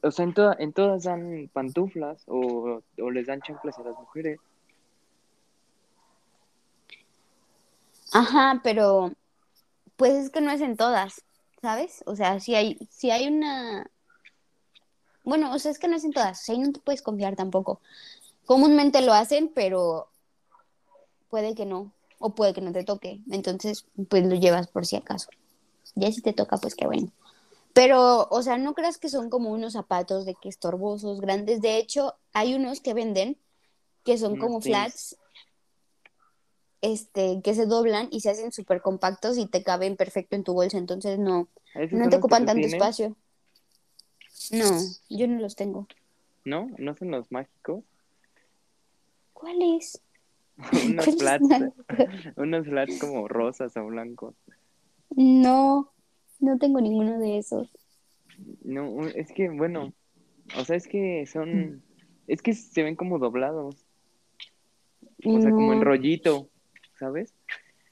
o 0.03 0.11
sea, 0.11 0.25
en, 0.25 0.33
toda, 0.33 0.55
en 0.59 0.73
todas 0.73 1.03
dan 1.03 1.49
pantuflas 1.51 2.23
o, 2.27 2.83
o 3.01 3.11
les 3.11 3.25
dan 3.25 3.41
chanclas 3.41 3.77
a 3.79 3.83
las 3.83 3.95
mujeres. 3.95 4.39
Ajá, 8.13 8.61
pero 8.63 9.11
pues 9.95 10.13
es 10.13 10.29
que 10.29 10.41
no 10.41 10.51
es 10.51 10.61
en 10.61 10.77
todas, 10.77 11.23
¿sabes? 11.61 12.03
O 12.05 12.15
sea, 12.15 12.39
si 12.39 12.55
hay, 12.55 12.77
si 12.89 13.11
hay 13.11 13.27
una... 13.27 13.89
Bueno, 15.23 15.53
o 15.53 15.59
sea, 15.59 15.71
es 15.71 15.79
que 15.79 15.87
no 15.87 15.97
es 15.97 16.05
en 16.05 16.13
todas, 16.13 16.41
o 16.41 16.43
sea, 16.43 16.55
ahí 16.55 16.61
no 16.61 16.71
te 16.71 16.79
puedes 16.79 17.01
confiar 17.01 17.35
tampoco. 17.35 17.81
Comúnmente 18.45 19.01
lo 19.01 19.13
hacen, 19.13 19.51
pero 19.53 20.09
puede 21.29 21.53
que 21.53 21.65
no, 21.65 21.91
o 22.19 22.33
puede 22.33 22.53
que 22.53 22.61
no 22.61 22.71
te 22.71 22.83
toque. 22.83 23.19
Entonces, 23.29 23.85
pues 24.09 24.25
lo 24.25 24.35
llevas 24.35 24.67
por 24.67 24.85
si 24.85 24.95
acaso. 24.95 25.29
Ya 25.95 26.11
si 26.11 26.21
te 26.21 26.33
toca, 26.33 26.57
pues 26.57 26.75
qué 26.75 26.85
bueno. 26.85 27.11
Pero, 27.73 28.27
o 28.31 28.41
sea, 28.41 28.57
no 28.57 28.73
creas 28.73 28.97
que 28.97 29.09
son 29.09 29.29
como 29.29 29.51
unos 29.51 29.73
zapatos 29.73 30.25
de 30.25 30.33
que 30.35 30.49
estorbosos, 30.49 31.21
grandes. 31.21 31.61
De 31.61 31.77
hecho, 31.77 32.15
hay 32.33 32.55
unos 32.55 32.79
que 32.79 32.93
venden 32.93 33.37
que 34.03 34.17
son 34.17 34.37
como 34.37 34.61
flats, 34.61 35.17
este, 36.81 37.41
que 37.43 37.53
se 37.53 37.65
doblan 37.65 38.07
y 38.11 38.21
se 38.21 38.29
hacen 38.29 38.51
súper 38.51 38.81
compactos 38.81 39.37
y 39.37 39.47
te 39.47 39.63
caben 39.63 39.95
perfecto 39.95 40.35
en 40.35 40.43
tu 40.43 40.53
bolsa. 40.53 40.77
Entonces, 40.77 41.19
no, 41.19 41.47
¿Esos 41.75 41.99
no 41.99 42.09
te 42.09 42.17
ocupan 42.17 42.45
tanto 42.45 42.61
tienes? 42.61 42.73
espacio. 42.73 43.15
No, 44.51 44.79
yo 45.09 45.27
no 45.27 45.39
los 45.39 45.55
tengo. 45.55 45.87
¿No? 46.45 46.69
¿No 46.77 46.95
son 46.95 47.11
los 47.11 47.31
mágicos? 47.31 47.83
¿Cuáles? 49.33 50.01
unos 50.87 51.05
¿Cuáles 51.05 51.21
flats, 51.21 51.47
unos 52.37 52.65
flats 52.65 52.99
como 52.99 53.27
rosas 53.27 53.75
o 53.77 53.85
blancos. 53.85 54.35
No, 55.15 55.91
no 56.39 56.57
tengo 56.57 56.81
ninguno 56.81 57.19
de 57.19 57.37
esos. 57.37 57.69
No, 58.63 59.05
es 59.07 59.31
que, 59.31 59.49
bueno, 59.49 59.93
o 60.57 60.63
sea, 60.63 60.75
es 60.75 60.87
que 60.87 61.25
son, 61.25 61.83
es 62.27 62.41
que 62.41 62.53
se 62.53 62.83
ven 62.83 62.95
como 62.95 63.19
doblados, 63.19 63.85
o 65.25 65.41
sea, 65.41 65.51
como 65.51 65.73
en 65.73 65.81
rollito, 65.81 66.49
¿sabes? 66.99 67.33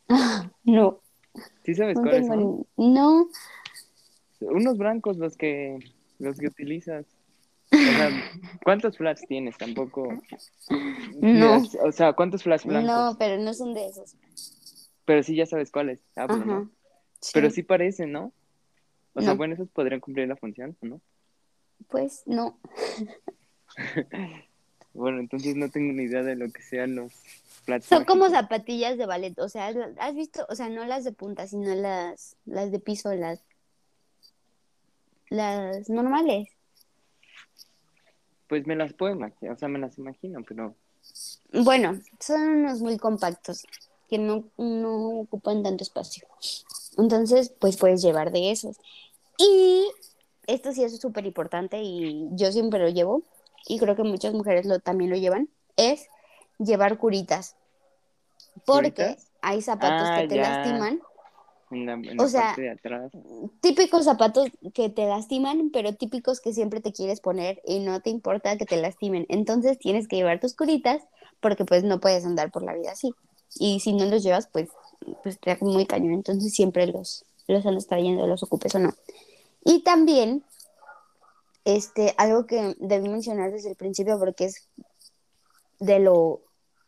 no, 0.63 1.01
¿Sí 1.63 1.75
sabes 1.75 1.95
no 1.95 2.03
cuáles 2.03 2.27
son? 2.27 2.65
ni... 2.77 2.93
No, 2.93 3.27
Unos 4.39 4.77
blancos 4.77 5.17
los 5.17 5.35
que, 5.37 5.79
los 6.19 6.37
que 6.37 6.47
utilizas. 6.47 7.05
O 7.71 7.77
sea, 7.77 8.09
¿cuántos 8.63 8.97
flats 8.97 9.25
tienes? 9.27 9.57
Tampoco. 9.57 10.07
no, 11.19 11.63
O 11.83 11.91
sea, 11.91 12.13
¿cuántos 12.13 12.43
flats 12.43 12.65
blancos? 12.65 12.87
no, 12.87 13.15
pero 13.17 13.41
no 13.41 13.53
son 13.53 13.73
de 13.73 13.87
esos. 13.87 14.15
Pero 15.05 15.23
sí 15.23 15.35
ya 15.35 15.45
sabes 15.45 15.71
cuáles 15.71 15.99
¿no? 16.45 16.71
Pero 17.33 17.49
sí, 17.49 17.63
parecen, 17.63 18.11
¿no? 18.11 18.31
O 19.13 19.21
sea, 19.21 19.31
no, 19.31 19.37
bueno, 19.37 19.53
esos 19.53 19.69
podrían 19.69 19.99
cumplir 20.01 20.27
la 20.27 20.35
función, 20.35 20.75
¿o 20.81 20.85
no? 20.85 21.01
pues 21.89 22.23
no. 22.25 22.57
Bueno, 24.93 25.19
entonces 25.19 25.57
no 25.57 25.69
tengo 25.69 25.91
ni 25.91 26.03
idea 26.03 26.23
de 26.23 26.37
lo 26.37 26.49
que 26.53 26.61
sean 26.61 26.95
los 26.95 27.11
Son 27.81 28.05
como 28.05 28.29
zapatillas 28.29 28.97
de 28.97 29.05
ballet, 29.05 29.37
o 29.39 29.49
sea, 29.49 29.73
has 29.99 30.15
visto, 30.15 30.45
o 30.49 30.55
sea, 30.55 30.69
no 30.69 30.85
las 30.85 31.03
de 31.03 31.11
punta, 31.11 31.47
sino 31.47 31.73
las, 31.73 32.35
las 32.45 32.71
de 32.71 32.79
piso, 32.79 33.13
las, 33.13 33.41
las 35.29 35.89
normales. 35.89 36.49
Pues 38.47 38.67
me 38.67 38.75
las 38.75 38.93
puedo 38.93 39.13
imaginar, 39.13 39.55
o 39.55 39.57
sea, 39.57 39.67
me 39.67 39.79
las 39.79 39.97
imagino, 39.97 40.43
pero 40.47 40.75
Bueno, 41.51 41.99
son 42.19 42.41
unos 42.41 42.81
muy 42.81 42.97
compactos 42.97 43.65
que 44.07 44.19
no, 44.19 44.45
no 44.57 45.21
ocupan 45.21 45.63
tanto 45.63 45.83
espacio. 45.83 46.27
Entonces, 46.97 47.49
pues 47.59 47.77
puedes 47.77 48.01
llevar 48.03 48.31
de 48.31 48.51
esos. 48.51 48.77
Y 49.37 49.87
esto 50.47 50.71
sí 50.71 50.83
es 50.83 50.99
súper 50.99 51.25
importante 51.25 51.81
y 51.81 52.27
yo 52.31 52.51
siempre 52.51 52.79
lo 52.79 52.89
llevo, 52.89 53.23
y 53.67 53.79
creo 53.79 53.95
que 53.95 54.03
muchas 54.03 54.33
mujeres 54.33 54.65
lo, 54.65 54.79
también 54.79 55.09
lo 55.09 55.17
llevan, 55.17 55.49
es 55.75 56.07
llevar 56.59 56.97
curitas. 56.97 57.55
Porque 58.65 58.91
¿Curitas? 58.91 59.31
hay 59.41 59.61
zapatos 59.61 60.07
Ah, 60.09 60.21
que 60.21 60.27
te 60.27 60.35
ya. 60.35 60.49
lastiman. 60.49 61.01
En 61.71 61.85
la, 61.85 61.93
en 61.93 62.21
O 62.21 62.27
sea. 62.27 62.55
Típicos 63.61 64.05
zapatos 64.05 64.49
que 64.73 64.89
te 64.89 65.05
lastiman, 65.07 65.71
pero 65.71 65.93
típicos 65.95 66.39
que 66.39 66.53
siempre 66.53 66.79
te 66.79 66.93
quieres 66.93 67.19
poner 67.21 67.61
y 67.65 67.79
no 67.79 67.99
te 68.01 68.09
importa 68.11 68.57
que 68.57 68.65
te 68.65 68.77
lastimen. 68.77 69.25
Entonces 69.29 69.79
tienes 69.79 70.07
que 70.07 70.15
llevar 70.17 70.39
tus 70.39 70.55
curitas 70.55 71.03
porque 71.41 71.65
pues 71.65 71.83
no 71.83 71.99
puedes 71.99 72.25
andar 72.25 72.51
por 72.51 72.63
la 72.63 72.73
vida 72.73 72.91
así. 72.91 73.13
Y 73.57 73.79
si 73.79 73.93
no 73.93 74.05
los 74.05 74.23
llevas, 74.23 74.47
pues, 74.47 74.69
pues 75.23 75.39
te 75.39 75.51
da 75.51 75.57
muy 75.61 75.85
cañón. 75.85 76.13
Entonces 76.13 76.53
siempre 76.53 76.87
los, 76.87 77.25
los 77.47 77.65
andas 77.65 77.87
trayendo, 77.87 78.25
los 78.27 78.43
ocupes 78.43 78.73
o 78.75 78.79
no. 78.79 78.93
Y 79.63 79.83
también, 79.83 80.43
este, 81.65 82.13
algo 82.17 82.45
que 82.45 82.75
debí 82.79 83.09
mencionar 83.09 83.51
desde 83.51 83.69
el 83.71 83.75
principio 83.75 84.19
porque 84.19 84.45
es 84.45 84.67
de 85.79 85.99
lo, 85.99 86.41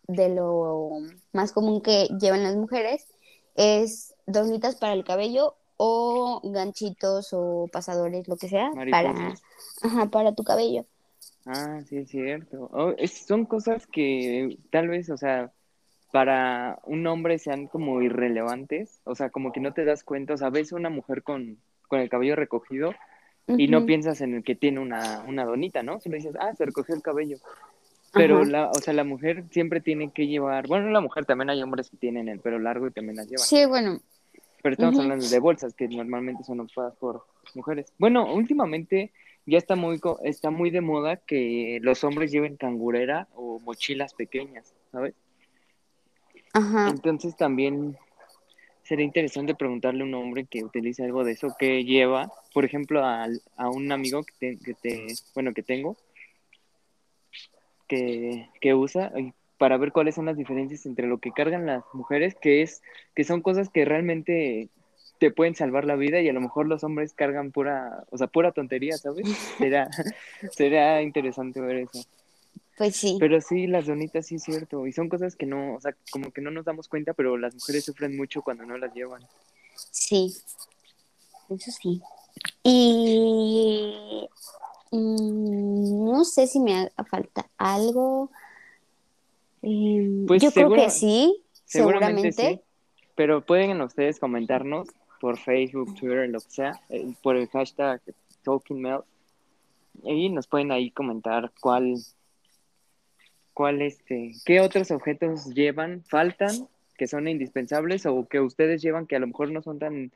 de 0.08 0.30
lo 0.30 0.91
más 1.34 1.52
común 1.52 1.82
que 1.82 2.08
llevan 2.20 2.43
las 2.43 2.56
mujeres, 2.56 3.06
es 3.56 4.15
donitas 4.26 4.76
para 4.76 4.93
el 4.93 5.04
cabello 5.04 5.56
o 5.78 6.41
ganchitos 6.43 7.30
o 7.34 7.67
pasadores, 7.72 8.28
lo 8.28 8.38
que 8.38 8.50
sea, 8.50 8.72
para, 8.91 9.36
ajá, 9.84 10.06
para 10.08 10.34
tu 10.34 10.43
cabello. 10.43 10.86
Ah, 11.46 11.82
sí, 11.88 11.98
es 11.98 12.10
cierto. 12.10 12.70
Oh, 12.74 12.93
es- 12.98 13.26
son 13.26 13.46
cosas 13.46 13.88
que 13.88 14.58
tal 14.72 14.88
vez, 14.89 15.10
o 15.10 15.17
sea, 15.17 15.52
para 16.12 16.80
un 16.86 17.06
hombre 17.08 17.38
sean 17.38 17.67
como 17.67 18.02
irrelevantes, 18.02 19.02
o 19.04 19.15
sea, 19.15 19.30
como 19.30 19.52
que 19.52 19.60
no 19.60 19.74
te 19.74 19.86
das 19.86 20.04
cuenta, 20.04 20.34
o 20.34 20.38
sea, 20.38 20.50
ves 20.50 20.72
una 20.72 20.89
mujer 20.89 21.24
con, 21.24 21.58
con 21.88 22.00
el 22.00 22.10
cabello 22.10 22.36
recogido 22.36 22.93
y 23.48 23.67
no 23.67 23.86
piensas 23.86 24.22
en 24.22 24.36
el 24.36 24.43
que 24.43 24.56
tiene 24.56 24.80
una, 24.80 25.24
una 25.28 25.46
donita, 25.46 25.84
¿no? 25.84 26.00
Solo 26.00 26.15
dices, 26.15 26.36
ah, 26.39 26.54
se 26.56 26.65
recogió 26.65 26.96
el 26.96 27.02
cabello. 27.02 27.38
Pero 28.13 28.41
ajá. 28.41 28.50
la, 28.50 28.72
o 28.72 28.82
sea, 28.82 28.93
la 28.93 29.04
mujer 29.04 29.43
siempre 29.52 29.82
tiene 29.82 30.12
que 30.12 30.28
llevar, 30.28 30.67
bueno, 30.67 30.89
la 30.89 31.02
mujer 31.02 31.26
también 31.26 31.50
hay 31.50 31.62
hombres 31.62 31.89
que 31.89 31.98
tienen 31.98 32.30
el 32.30 32.39
pelo 32.39 32.58
largo 32.60 32.88
y 32.88 32.91
también 32.91 33.17
las 33.17 33.28
llevan. 33.28 33.46
Sí, 33.46 33.65
bueno, 33.65 34.02
Pero 34.63 34.74
estamos 34.74 35.00
hablando 35.00 35.28
de 35.28 35.39
bolsas 35.39 35.74
que 35.74 35.88
normalmente 35.88 36.43
son 36.43 36.60
ocupadas 36.62 36.96
por 36.96 37.26
mujeres. 37.54 37.93
Bueno, 37.98 38.34
últimamente 38.34 39.12
ya 39.46 39.58
está 39.58 39.76
muy, 39.76 40.00
está 40.24 40.52
muy 40.52 40.72
de 40.72 40.82
moda 40.82 41.17
que 41.17 41.80
los 41.82 42.04
hombres 42.04 42.32
lleven 42.32 42.58
cangurera 42.58 43.28
o 43.36 43.60
mochilas 43.60 44.13
pequeñas, 44.13 44.74
¿sabes? 44.91 45.13
ajá. 46.54 46.89
Entonces 46.89 47.36
también 47.36 47.98
sería 48.84 49.06
interesante 49.06 49.54
preguntarle 49.54 50.02
a 50.04 50.06
un 50.06 50.13
hombre 50.13 50.46
que 50.46 50.63
utilice 50.63 51.04
algo 51.04 51.24
de 51.24 51.34
eso, 51.34 51.56
que 51.60 51.84
lleva, 51.84 52.32
por 52.54 52.63
ejemplo, 52.63 53.06
al- 53.06 53.41
a, 53.58 53.70
un 53.70 53.91
amigo 53.91 54.24
que 54.24 54.34
te, 54.39 54.60
que 54.63 54.74
te, 54.74 55.08
bueno, 55.34 55.54
que 55.54 55.62
tengo, 55.62 55.98
que, 57.88 58.50
que 58.62 58.73
usa, 58.73 59.12
y 59.17 59.34
para 59.58 59.78
ver 59.78 59.91
cuáles 59.91 60.15
son 60.15 60.26
las 60.26 60.38
diferencias 60.38 60.86
entre 60.86 61.08
lo 61.08 61.17
que 61.17 61.32
cargan 61.32 61.65
las 61.65 61.84
mujeres, 61.93 62.36
que 62.36 62.62
es, 62.62 62.82
que 63.15 63.23
son 63.23 63.41
cosas 63.41 63.69
que 63.69 63.86
realmente 63.86 64.69
te 65.19 65.32
pueden 65.32 65.56
salvar 65.56 65.86
la 65.86 65.95
vida 65.95 66.21
y 66.21 66.30
a 66.30 66.34
lo 66.34 66.41
mejor 66.41 66.67
los 66.67 66.84
hombres 66.84 67.13
cargan 67.13 67.52
pura, 67.52 68.04
o 68.12 68.17
sea, 68.17 68.28
pura 68.28 68.52
tontería, 68.52 68.97
¿sabes? 68.97 69.26
Será, 69.58 69.89
será 70.52 71.02
interesante 71.02 71.60
ver 71.60 71.78
eso. 71.78 72.06
Pues 72.78 72.95
sí, 72.95 73.17
Pero 73.19 73.41
sí, 73.41 73.65
las 73.65 73.88
donitas 73.88 74.28
sí 74.28 74.36
es 74.36 74.43
cierto, 74.43 74.86
y 74.86 74.93
son 74.93 75.10
cosas 75.10 75.36
que 75.36 75.47
no, 75.47 75.73
o 75.73 75.82
sea, 75.82 75.95
como 76.12 76.32
que 76.32 76.41
no 76.41 76.52
nos 76.52 76.65
damos 76.65 76.88
cuenta, 76.88 77.13
pero 77.13 77.36
las 77.36 77.56
mujeres 77.56 77.86
sufren 77.86 78.15
mucho 78.15 78.43
cuando 78.43 78.65
no 78.67 78.78
las 78.78 78.93
llevan. 78.93 79.23
sí, 79.89 80.32
eso 81.50 81.71
sí. 81.71 82.02
Y 82.63 84.28
mm, 84.91 86.06
no 86.06 86.23
sé 86.26 86.47
si 86.47 86.60
me 86.60 86.76
haga 86.76 87.04
falta 87.10 87.50
algo. 87.58 88.30
Em, 89.62 90.26
Pues 90.26 90.41
yo 90.41 90.52
creo 90.52 90.71
que 90.71 90.89
sí, 90.89 91.43
seguramente 91.65 92.32
seguramente. 92.32 92.56
sí, 92.56 93.02
pero 93.15 93.41
pueden 93.41 93.82
ustedes 93.82 94.19
comentarnos 94.19 94.88
por 95.19 95.38
Facebook, 95.38 95.95
Twitter, 95.95 96.30
lo 96.30 96.39
que 96.39 96.50
sea, 96.50 96.80
eh, 96.89 97.13
por 97.23 97.36
el 97.36 97.47
hashtag 97.47 98.02
TalkingMail, 98.43 99.02
y 100.04 100.30
nos 100.30 100.47
pueden 100.47 100.71
ahí 100.71 100.91
comentar 100.91 101.52
cuál, 101.60 101.95
cuál 103.54 103.82
este, 103.82 104.34
qué 104.45 104.62
otros 104.62 104.91
objetos 104.91 105.45
llevan, 105.54 106.04
faltan, 106.04 106.67
que 106.97 107.08
son 107.08 107.28
indispensables, 107.28 108.06
o 108.06 108.28
que 108.28 108.39
ustedes 108.39 108.82
llevan 108.82 109.08
que 109.08 109.15
a 109.15 109.19
lo 109.19 109.28
mejor 109.28 109.52
no 109.52 109.62
son 109.62 109.80
tan 109.80 110.12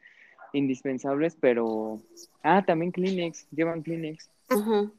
indispensables, 0.53 1.35
pero... 1.39 1.99
Ah, 2.43 2.63
también 2.65 2.91
Kleenex, 2.91 3.47
llevan 3.51 3.81
Kleenex. 3.81 4.29
Ajá. 4.51 4.91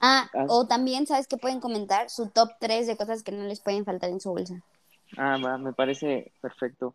Ah, 0.00 0.30
Ah, 0.34 0.46
o 0.48 0.66
también, 0.66 1.06
¿sabes 1.06 1.26
qué 1.26 1.36
pueden 1.36 1.60
comentar? 1.60 2.10
Su 2.10 2.30
top 2.30 2.50
3 2.60 2.86
de 2.86 2.96
cosas 2.96 3.22
que 3.22 3.32
no 3.32 3.44
les 3.44 3.60
pueden 3.60 3.84
faltar 3.84 4.10
en 4.10 4.20
su 4.20 4.30
bolsa. 4.30 4.62
ah, 5.16 5.38
va, 5.44 5.58
me 5.58 5.72
parece 5.72 6.32
perfecto. 6.40 6.94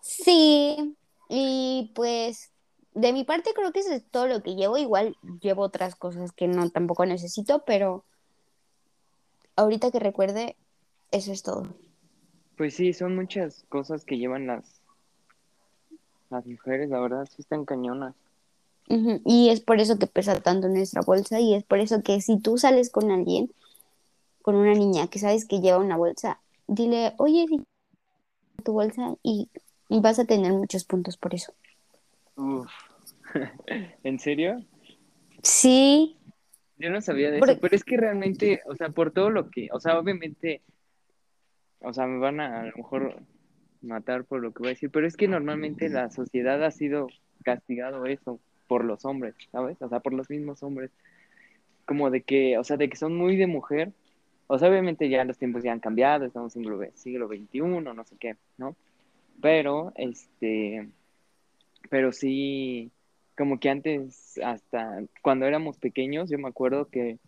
Sí, 0.00 0.96
y 1.28 1.92
pues 1.94 2.50
de 2.94 3.12
mi 3.12 3.24
parte 3.24 3.52
creo 3.54 3.72
que 3.72 3.80
eso 3.80 3.92
es 3.92 4.04
todo 4.10 4.26
lo 4.26 4.42
que 4.42 4.54
llevo. 4.54 4.78
Igual 4.78 5.16
llevo 5.40 5.62
otras 5.62 5.94
cosas 5.96 6.32
que 6.32 6.48
no 6.48 6.70
tampoco 6.70 7.04
necesito, 7.06 7.64
pero 7.64 8.04
ahorita 9.56 9.90
que 9.90 9.98
recuerde, 9.98 10.56
eso 11.10 11.32
es 11.32 11.42
todo. 11.42 11.66
Pues 12.56 12.74
sí, 12.74 12.92
son 12.92 13.16
muchas 13.16 13.64
cosas 13.68 14.04
que 14.04 14.16
llevan 14.18 14.46
las, 14.46 14.80
las 16.30 16.46
mujeres, 16.46 16.88
la 16.88 17.00
verdad, 17.00 17.26
sí 17.26 17.42
están 17.42 17.64
cañonas. 17.64 18.14
Y 18.86 19.48
es 19.48 19.60
por 19.60 19.80
eso 19.80 19.98
que 19.98 20.06
pesa 20.06 20.40
tanto 20.40 20.68
nuestra 20.68 21.02
bolsa 21.02 21.40
y 21.40 21.54
es 21.54 21.64
por 21.64 21.78
eso 21.80 22.02
que 22.02 22.20
si 22.20 22.38
tú 22.38 22.58
sales 22.58 22.90
con 22.90 23.10
alguien, 23.10 23.50
con 24.42 24.54
una 24.56 24.74
niña 24.74 25.08
que 25.08 25.18
sabes 25.18 25.46
que 25.46 25.60
lleva 25.60 25.78
una 25.78 25.96
bolsa, 25.96 26.40
dile, 26.66 27.14
oye, 27.18 27.46
tu 28.64 28.72
bolsa 28.72 29.16
y 29.22 29.48
y 29.90 30.00
vas 30.00 30.18
a 30.18 30.24
tener 30.24 30.52
muchos 30.52 30.84
puntos 30.84 31.16
por 31.18 31.34
eso. 31.34 31.52
Uf. 32.36 32.70
¿En 34.02 34.18
serio? 34.18 34.64
Sí, 35.42 36.16
Yo 36.78 36.90
no 36.90 37.00
sabía 37.02 37.30
de 37.30 37.38
por- 37.38 37.50
eso, 37.50 37.60
pero 37.60 37.76
es 37.76 37.84
que 37.84 37.96
realmente, 37.98 38.62
o 38.66 38.74
sea, 38.74 38.88
por 38.88 39.12
todo 39.12 39.30
lo 39.30 39.50
que, 39.50 39.68
o 39.72 39.80
sea, 39.80 39.98
obviamente, 39.98 40.62
o 41.80 41.92
sea, 41.92 42.06
me 42.06 42.18
van 42.18 42.40
a 42.40 42.60
a 42.60 42.64
lo 42.66 42.76
mejor 42.76 43.22
matar 43.82 44.24
por 44.24 44.40
lo 44.40 44.52
que 44.52 44.60
voy 44.60 44.68
a 44.68 44.70
decir, 44.70 44.90
pero 44.90 45.06
es 45.06 45.16
que 45.16 45.28
normalmente 45.28 45.88
la 45.90 46.10
sociedad 46.10 46.62
ha 46.64 46.70
sido 46.70 47.08
castigado 47.44 48.06
eso 48.06 48.40
por 48.66 48.84
los 48.84 49.04
hombres, 49.04 49.34
¿sabes? 49.52 49.80
O 49.80 49.88
sea, 49.88 50.00
por 50.00 50.12
los 50.12 50.30
mismos 50.30 50.62
hombres, 50.62 50.90
como 51.86 52.10
de 52.10 52.22
que, 52.22 52.58
o 52.58 52.64
sea, 52.64 52.76
de 52.76 52.88
que 52.88 52.96
son 52.96 53.16
muy 53.16 53.36
de 53.36 53.46
mujer, 53.46 53.92
o 54.46 54.58
sea, 54.58 54.68
obviamente 54.68 55.08
ya 55.08 55.24
los 55.24 55.38
tiempos 55.38 55.62
ya 55.62 55.72
han 55.72 55.80
cambiado, 55.80 56.24
estamos 56.24 56.54
en 56.56 56.62
siglo, 56.62 56.80
siglo 56.94 57.28
XXI, 57.28 57.60
no 57.60 58.04
sé 58.04 58.16
qué, 58.18 58.36
¿no? 58.58 58.76
Pero, 59.40 59.92
este, 59.96 60.88
pero 61.90 62.12
sí, 62.12 62.90
como 63.36 63.58
que 63.58 63.70
antes, 63.70 64.38
hasta 64.44 65.02
cuando 65.22 65.46
éramos 65.46 65.78
pequeños, 65.78 66.30
yo 66.30 66.38
me 66.38 66.48
acuerdo 66.48 66.88
que 66.88 67.18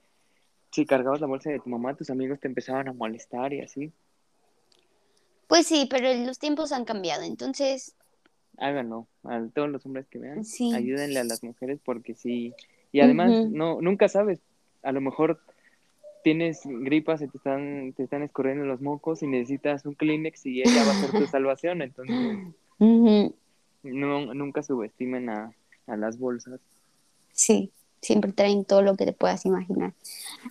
si 0.72 0.86
cargabas 0.86 1.20
la 1.20 1.26
bolsa 1.26 1.50
de 1.50 1.60
tu 1.60 1.70
mamá, 1.70 1.94
tus 1.94 2.10
amigos 2.10 2.40
te 2.40 2.48
empezaban 2.48 2.88
a 2.88 2.92
molestar 2.92 3.52
y 3.52 3.60
así. 3.60 3.92
pues 5.46 5.66
sí, 5.66 5.86
pero 5.90 6.12
los 6.24 6.38
tiempos 6.38 6.72
han 6.72 6.84
cambiado, 6.84 7.22
entonces 7.22 7.96
Háganlo, 8.58 9.06
a 9.24 9.42
todos 9.54 9.68
los 9.68 9.84
hombres 9.84 10.06
que 10.06 10.18
vean, 10.18 10.44
sí. 10.44 10.74
ayúdenle 10.74 11.20
a 11.20 11.24
las 11.24 11.42
mujeres 11.42 11.78
porque 11.84 12.14
sí. 12.14 12.54
Y 12.92 13.00
además, 13.00 13.50
no, 13.50 13.80
nunca 13.82 14.08
sabes, 14.08 14.40
a 14.82 14.92
lo 14.92 15.00
mejor 15.00 15.40
tienes 16.24 16.62
gripas, 16.64 17.20
se 17.20 17.28
te 17.28 17.36
están, 17.36 17.92
te 17.92 18.04
están 18.04 18.22
escurriendo 18.22 18.64
los 18.64 18.80
mocos 18.80 19.22
y 19.22 19.26
necesitas 19.26 19.84
un 19.84 19.94
Kleenex 19.94 20.46
y 20.46 20.62
ella 20.62 20.84
va 20.84 20.92
a 20.92 21.00
ser 21.00 21.10
tu 21.10 21.26
salvación, 21.26 21.82
entonces 21.82 22.16
no, 22.78 24.34
nunca 24.34 24.62
subestimen 24.62 25.28
a, 25.28 25.52
a 25.86 25.96
las 25.96 26.18
bolsas. 26.18 26.60
Sí, 27.32 27.70
siempre 28.00 28.32
traen 28.32 28.64
todo 28.64 28.82
lo 28.82 28.96
que 28.96 29.04
te 29.04 29.12
puedas 29.12 29.44
imaginar. 29.46 29.92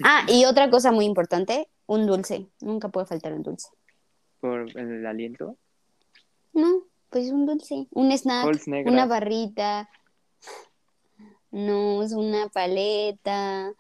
Ah, 0.03 0.25
y 0.27 0.45
otra 0.45 0.69
cosa 0.69 0.91
muy 0.91 1.05
importante, 1.05 1.67
un 1.87 2.05
dulce. 2.05 2.47
Nunca 2.61 2.89
puede 2.89 3.07
faltar 3.07 3.33
un 3.33 3.43
dulce. 3.43 3.69
por 4.39 4.69
el 4.77 5.05
aliento. 5.05 5.57
No, 6.53 6.83
pues 7.15 7.31
un 7.31 7.45
dulce, 7.45 7.87
un 7.91 8.11
snack, 8.11 8.61
una 8.85 9.05
barrita, 9.05 9.89
no, 11.49 12.03
es 12.03 12.11
una 12.11 12.49
paleta, 12.49 13.71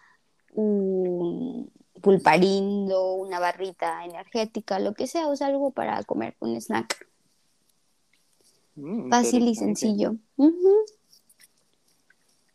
un 0.53 1.69
pulparindo, 2.01 3.15
una 3.15 3.41
barrita 3.41 4.05
energética, 4.05 4.79
lo 4.79 4.93
que 4.93 5.05
sea, 5.05 5.27
o 5.27 5.35
sea, 5.35 5.47
algo 5.47 5.71
para 5.71 6.01
comer, 6.03 6.37
un 6.39 6.55
snack. 6.55 7.09
Mm, 8.75 9.09
Fácil 9.09 9.49
y 9.49 9.55
sencillo. 9.55 10.15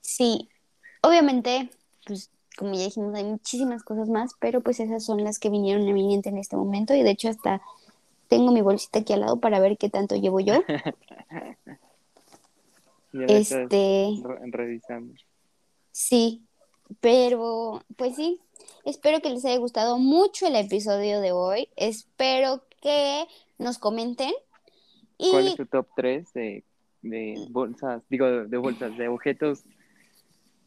Sí, 0.00 0.48
obviamente, 1.02 1.68
pues 2.06 2.30
como 2.56 2.72
ya 2.72 2.84
dijimos, 2.84 3.14
hay 3.14 3.24
muchísimas 3.24 3.82
cosas 3.82 4.08
más, 4.08 4.30
pero 4.40 4.62
pues 4.62 4.80
esas 4.80 5.04
son 5.04 5.24
las 5.24 5.38
que 5.38 5.50
vinieron 5.50 5.86
a 5.86 5.92
mi 5.92 6.06
mente 6.06 6.30
en 6.30 6.38
este 6.38 6.56
momento 6.56 6.94
y 6.94 7.02
de 7.02 7.10
hecho 7.10 7.28
hasta 7.28 7.60
tengo 8.30 8.52
mi 8.52 8.62
bolsita 8.62 9.00
aquí 9.00 9.12
al 9.12 9.20
lado 9.20 9.40
para 9.40 9.60
ver 9.60 9.76
qué 9.76 9.90
tanto 9.90 10.16
llevo 10.16 10.40
yo. 10.40 10.54
Este, 13.12 13.66
re- 14.22 14.38
revisando. 14.52 15.12
sí, 15.90 16.42
pero 17.00 17.82
pues 17.96 18.14
sí, 18.14 18.40
espero 18.84 19.20
que 19.20 19.30
les 19.30 19.44
haya 19.44 19.58
gustado 19.58 19.98
mucho 19.98 20.46
el 20.46 20.54
episodio 20.54 21.20
de 21.20 21.32
hoy. 21.32 21.68
Espero 21.74 22.62
que 22.80 23.26
nos 23.58 23.78
comenten 23.78 24.32
¿Cuál 25.18 25.48
es 25.48 25.54
y 25.54 25.56
tu 25.56 25.66
top 25.66 25.88
3 25.96 26.32
de, 26.34 26.62
de 27.02 27.46
bolsas, 27.50 28.02
digo, 28.08 28.26
de 28.26 28.56
bolsas, 28.58 28.96
de 28.96 29.08
objetos 29.08 29.64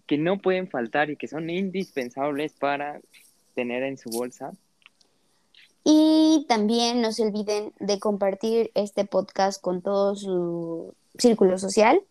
que 0.05 0.17
no 0.17 0.37
pueden 0.37 0.67
faltar 0.69 1.09
y 1.09 1.15
que 1.15 1.29
son 1.29 1.49
indispensables 1.49 2.51
para 2.51 2.99
tener 3.55 3.83
en 3.83 3.97
su 3.97 4.09
bolsa? 4.09 4.51
Y 5.83 6.45
también 6.47 7.01
no 7.01 7.11
se 7.11 7.23
olviden 7.23 7.73
de 7.79 7.99
compartir 7.99 8.71
este 8.73 9.05
podcast 9.05 9.61
con 9.61 9.81
todo 9.81 10.15
su 10.15 10.93
círculo 11.17 11.57
social 11.57 12.01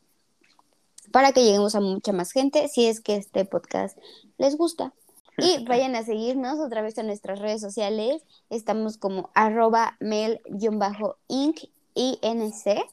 para 1.11 1.33
que 1.33 1.45
lleguemos 1.45 1.75
a 1.75 1.81
mucha 1.81 2.13
más 2.13 2.33
gente 2.33 2.69
si 2.69 2.87
es 2.87 3.01
que 3.01 3.17
este 3.17 3.45
podcast 3.45 3.97
les 4.39 4.57
gusta. 4.57 4.93
Y 5.39 5.65
vayan 5.69 5.97
a 5.97 6.05
seguirnos 6.05 6.59
otra 6.59 6.83
vez 6.83 6.99
en 6.99 7.07
nuestras 7.07 7.39
redes 7.39 7.61
sociales. 7.61 8.23
Estamos 8.51 8.99
como 8.99 9.31
arroba 9.35 9.97
mel-inc 10.01 11.69
INC 11.95 12.87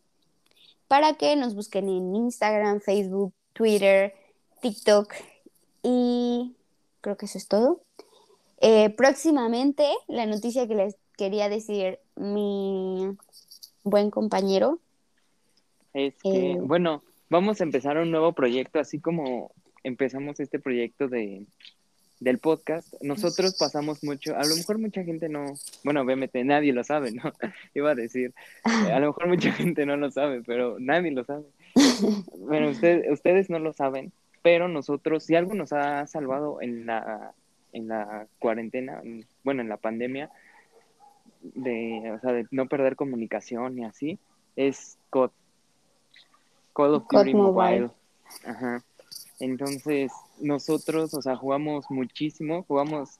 para 0.88 1.14
que 1.14 1.36
nos 1.36 1.56
busquen 1.56 1.88
en 1.88 2.16
Instagram, 2.16 2.82
Facebook, 2.82 3.34
Twitter, 3.54 4.14
TikTok 4.62 5.14
y 5.84 6.56
creo 7.02 7.18
que 7.18 7.26
eso 7.26 7.38
es 7.38 7.48
todo. 7.48 7.82
Eh, 8.62 8.90
próximamente, 8.92 9.86
la 10.08 10.26
noticia 10.26 10.68
que 10.68 10.76
les 10.76 10.96
quería 11.18 11.50
decir 11.50 12.00
mi 12.16 13.16
buen 13.84 14.10
compañero. 14.12 14.80
Es 15.94 16.14
que, 16.22 16.52
Eh. 16.52 16.58
bueno, 16.62 17.02
vamos 17.30 17.60
a 17.62 17.64
empezar 17.64 17.98
un 17.98 18.12
nuevo 18.12 18.34
proyecto, 18.34 18.80
así 18.80 19.00
como 19.00 19.52
empezamos 19.84 20.40
este 20.40 20.60
proyecto 20.60 21.08
de, 21.08 21.46
del 22.20 22.38
podcast. 22.40 22.94
Nosotros 23.02 23.56
pasamos 23.58 24.04
mucho, 24.04 24.36
a 24.36 24.46
lo 24.46 24.56
mejor 24.56 24.78
mucha 24.78 25.04
gente 25.04 25.30
no, 25.30 25.46
bueno, 25.84 26.02
obviamente 26.02 26.44
nadie 26.44 26.74
lo 26.74 26.84
sabe, 26.84 27.12
¿no? 27.14 27.24
Iba 27.74 27.92
a 27.92 27.96
decir, 27.96 28.34
eh, 28.66 28.92
a 28.92 29.00
lo 29.00 29.08
mejor 29.08 29.28
mucha 29.30 29.52
gente 29.54 29.86
no 29.86 29.96
lo 29.98 30.12
sabe, 30.12 30.42
pero 30.46 30.78
nadie 30.80 31.12
lo 31.12 31.24
sabe. 31.24 31.46
Bueno, 32.38 32.70
usted- 32.70 33.10
ustedes 33.12 33.50
no 33.50 33.60
lo 33.60 33.74
saben, 33.74 34.12
pero 34.42 34.68
nosotros, 34.68 35.24
si 35.24 35.36
algo 35.36 35.54
nos 35.54 35.72
ha 35.74 36.06
salvado 36.08 36.62
en 36.62 36.86
la, 36.86 37.34
en 37.74 37.88
la 37.88 38.28
cuarentena, 38.40 39.02
en- 39.04 39.26
bueno, 39.44 39.62
en 39.62 39.70
la 39.70 39.78
pandemia, 39.78 40.30
de, 41.42 42.12
o 42.16 42.20
sea, 42.20 42.34
de 42.34 42.46
no 42.52 42.68
perder 42.68 42.96
comunicación 42.96 43.80
y 43.80 43.86
así, 43.86 44.20
es 44.56 44.98
COD. 45.10 45.32
Call 46.74 46.94
of 46.96 47.04
Duty 47.10 47.34
Mobile. 47.34 47.82
Mobile. 47.82 47.90
Ajá. 48.46 48.84
Entonces, 49.40 50.12
nosotros, 50.40 51.14
o 51.14 51.22
sea, 51.22 51.36
jugamos 51.36 51.90
muchísimo, 51.90 52.64
jugamos 52.64 53.18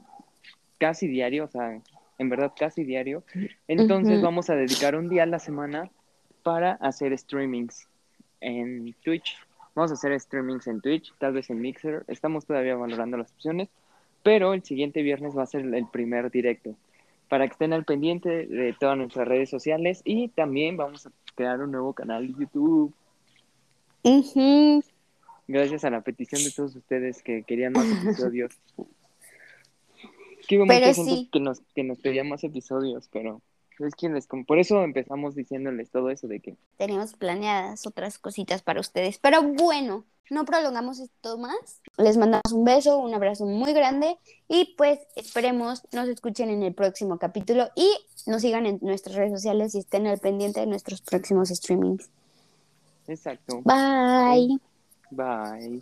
casi 0.78 1.08
diario, 1.08 1.46
o 1.46 1.48
sea, 1.48 1.82
en 2.18 2.30
verdad 2.30 2.52
casi 2.58 2.84
diario. 2.84 3.24
Entonces, 3.68 4.22
vamos 4.22 4.50
a 4.50 4.56
dedicar 4.56 4.96
un 4.96 5.08
día 5.10 5.24
a 5.24 5.26
la 5.26 5.40
semana 5.40 5.90
para 6.44 6.74
hacer 6.74 7.18
streamings 7.18 7.88
en 8.42 8.94
Twitch. 9.04 9.38
Vamos 9.76 9.92
a 9.92 9.94
hacer 9.94 10.18
streamings 10.20 10.68
en 10.68 10.82
Twitch, 10.82 11.14
tal 11.20 11.34
vez 11.34 11.50
en 11.50 11.62
Mixer. 11.62 12.04
Estamos 12.08 12.46
todavía 12.46 12.76
valorando 12.76 13.18
las 13.18 13.32
opciones, 13.32 13.70
pero 14.30 14.54
el 14.54 14.64
siguiente 14.64 15.02
viernes 15.02 15.36
va 15.36 15.42
a 15.42 15.48
ser 15.48 15.62
el 15.62 15.88
primer 15.88 16.30
directo. 16.30 16.76
Para 17.30 17.48
que 17.48 17.54
estén 17.54 17.74
al 17.74 17.84
pendiente 17.84 18.46
de 18.46 18.76
todas 18.80 18.96
nuestras 18.96 19.28
redes 19.28 19.50
sociales 19.50 20.04
y 20.06 20.28
también 20.28 20.78
vamos 20.78 21.08
a 21.08 21.12
crear 21.34 21.60
un 21.62 21.72
nuevo 21.72 21.94
canal 21.94 22.28
de 22.28 22.40
YouTube. 22.40 22.94
Ujú. 24.04 24.84
Gracias 25.48 25.84
a 25.84 25.90
la 25.90 26.02
petición 26.02 26.44
de 26.44 26.52
todos 26.52 26.76
ustedes 26.76 27.24
que 27.24 27.42
querían 27.42 27.74
más 27.74 27.88
episodios. 28.04 28.52
Que 30.48 30.58
hubo 30.60 30.68
Pero 30.68 30.86
mucha 30.86 30.94
gente 30.94 31.12
sí. 31.12 31.30
que 31.32 31.40
nos, 31.40 31.62
que 31.74 31.84
nos 31.84 31.98
pedía 31.98 32.24
más 32.24 32.44
episodios, 32.44 33.10
pero 33.12 33.42
es 33.86 33.96
quien 33.96 34.14
les... 34.14 34.28
Por 34.28 34.60
eso 34.60 34.84
empezamos 34.84 35.36
diciéndoles 35.36 35.90
todo 35.90 36.10
eso 36.10 36.28
de 36.28 36.40
que 36.40 36.58
Teníamos 36.78 37.14
planeadas 37.14 37.86
otras 37.88 38.20
cositas 38.20 38.62
para 38.62 38.80
ustedes. 38.80 39.20
Pero 39.20 39.44
bueno, 39.44 40.06
no 40.30 40.46
prolongamos 40.46 41.00
esto 41.00 41.38
más. 41.38 41.82
Les 41.98 42.18
mandamos 42.18 42.52
un 42.52 42.64
beso, 42.64 43.00
un 43.00 43.14
abrazo 43.14 43.46
muy 43.46 43.74
grande 43.74 44.18
y 44.48 44.76
pues 44.78 45.00
esperemos 45.16 45.84
nos 45.92 46.08
escuchen 46.08 46.50
en 46.50 46.64
el 46.64 46.74
próximo 46.74 47.18
capítulo 47.18 47.70
y 47.76 47.90
nos 48.26 48.42
sigan 48.42 48.66
en 48.66 48.80
nuestras 48.82 49.16
redes 49.16 49.32
sociales 49.32 49.76
y 49.76 49.80
estén 49.80 50.08
al 50.08 50.20
pendiente 50.20 50.60
de 50.60 50.68
nuestros 50.68 51.02
próximos 51.02 51.50
streamings. 51.50 52.10
Exacto. 53.08 53.62
Bye. 53.64 54.60
Bye. 55.12 55.82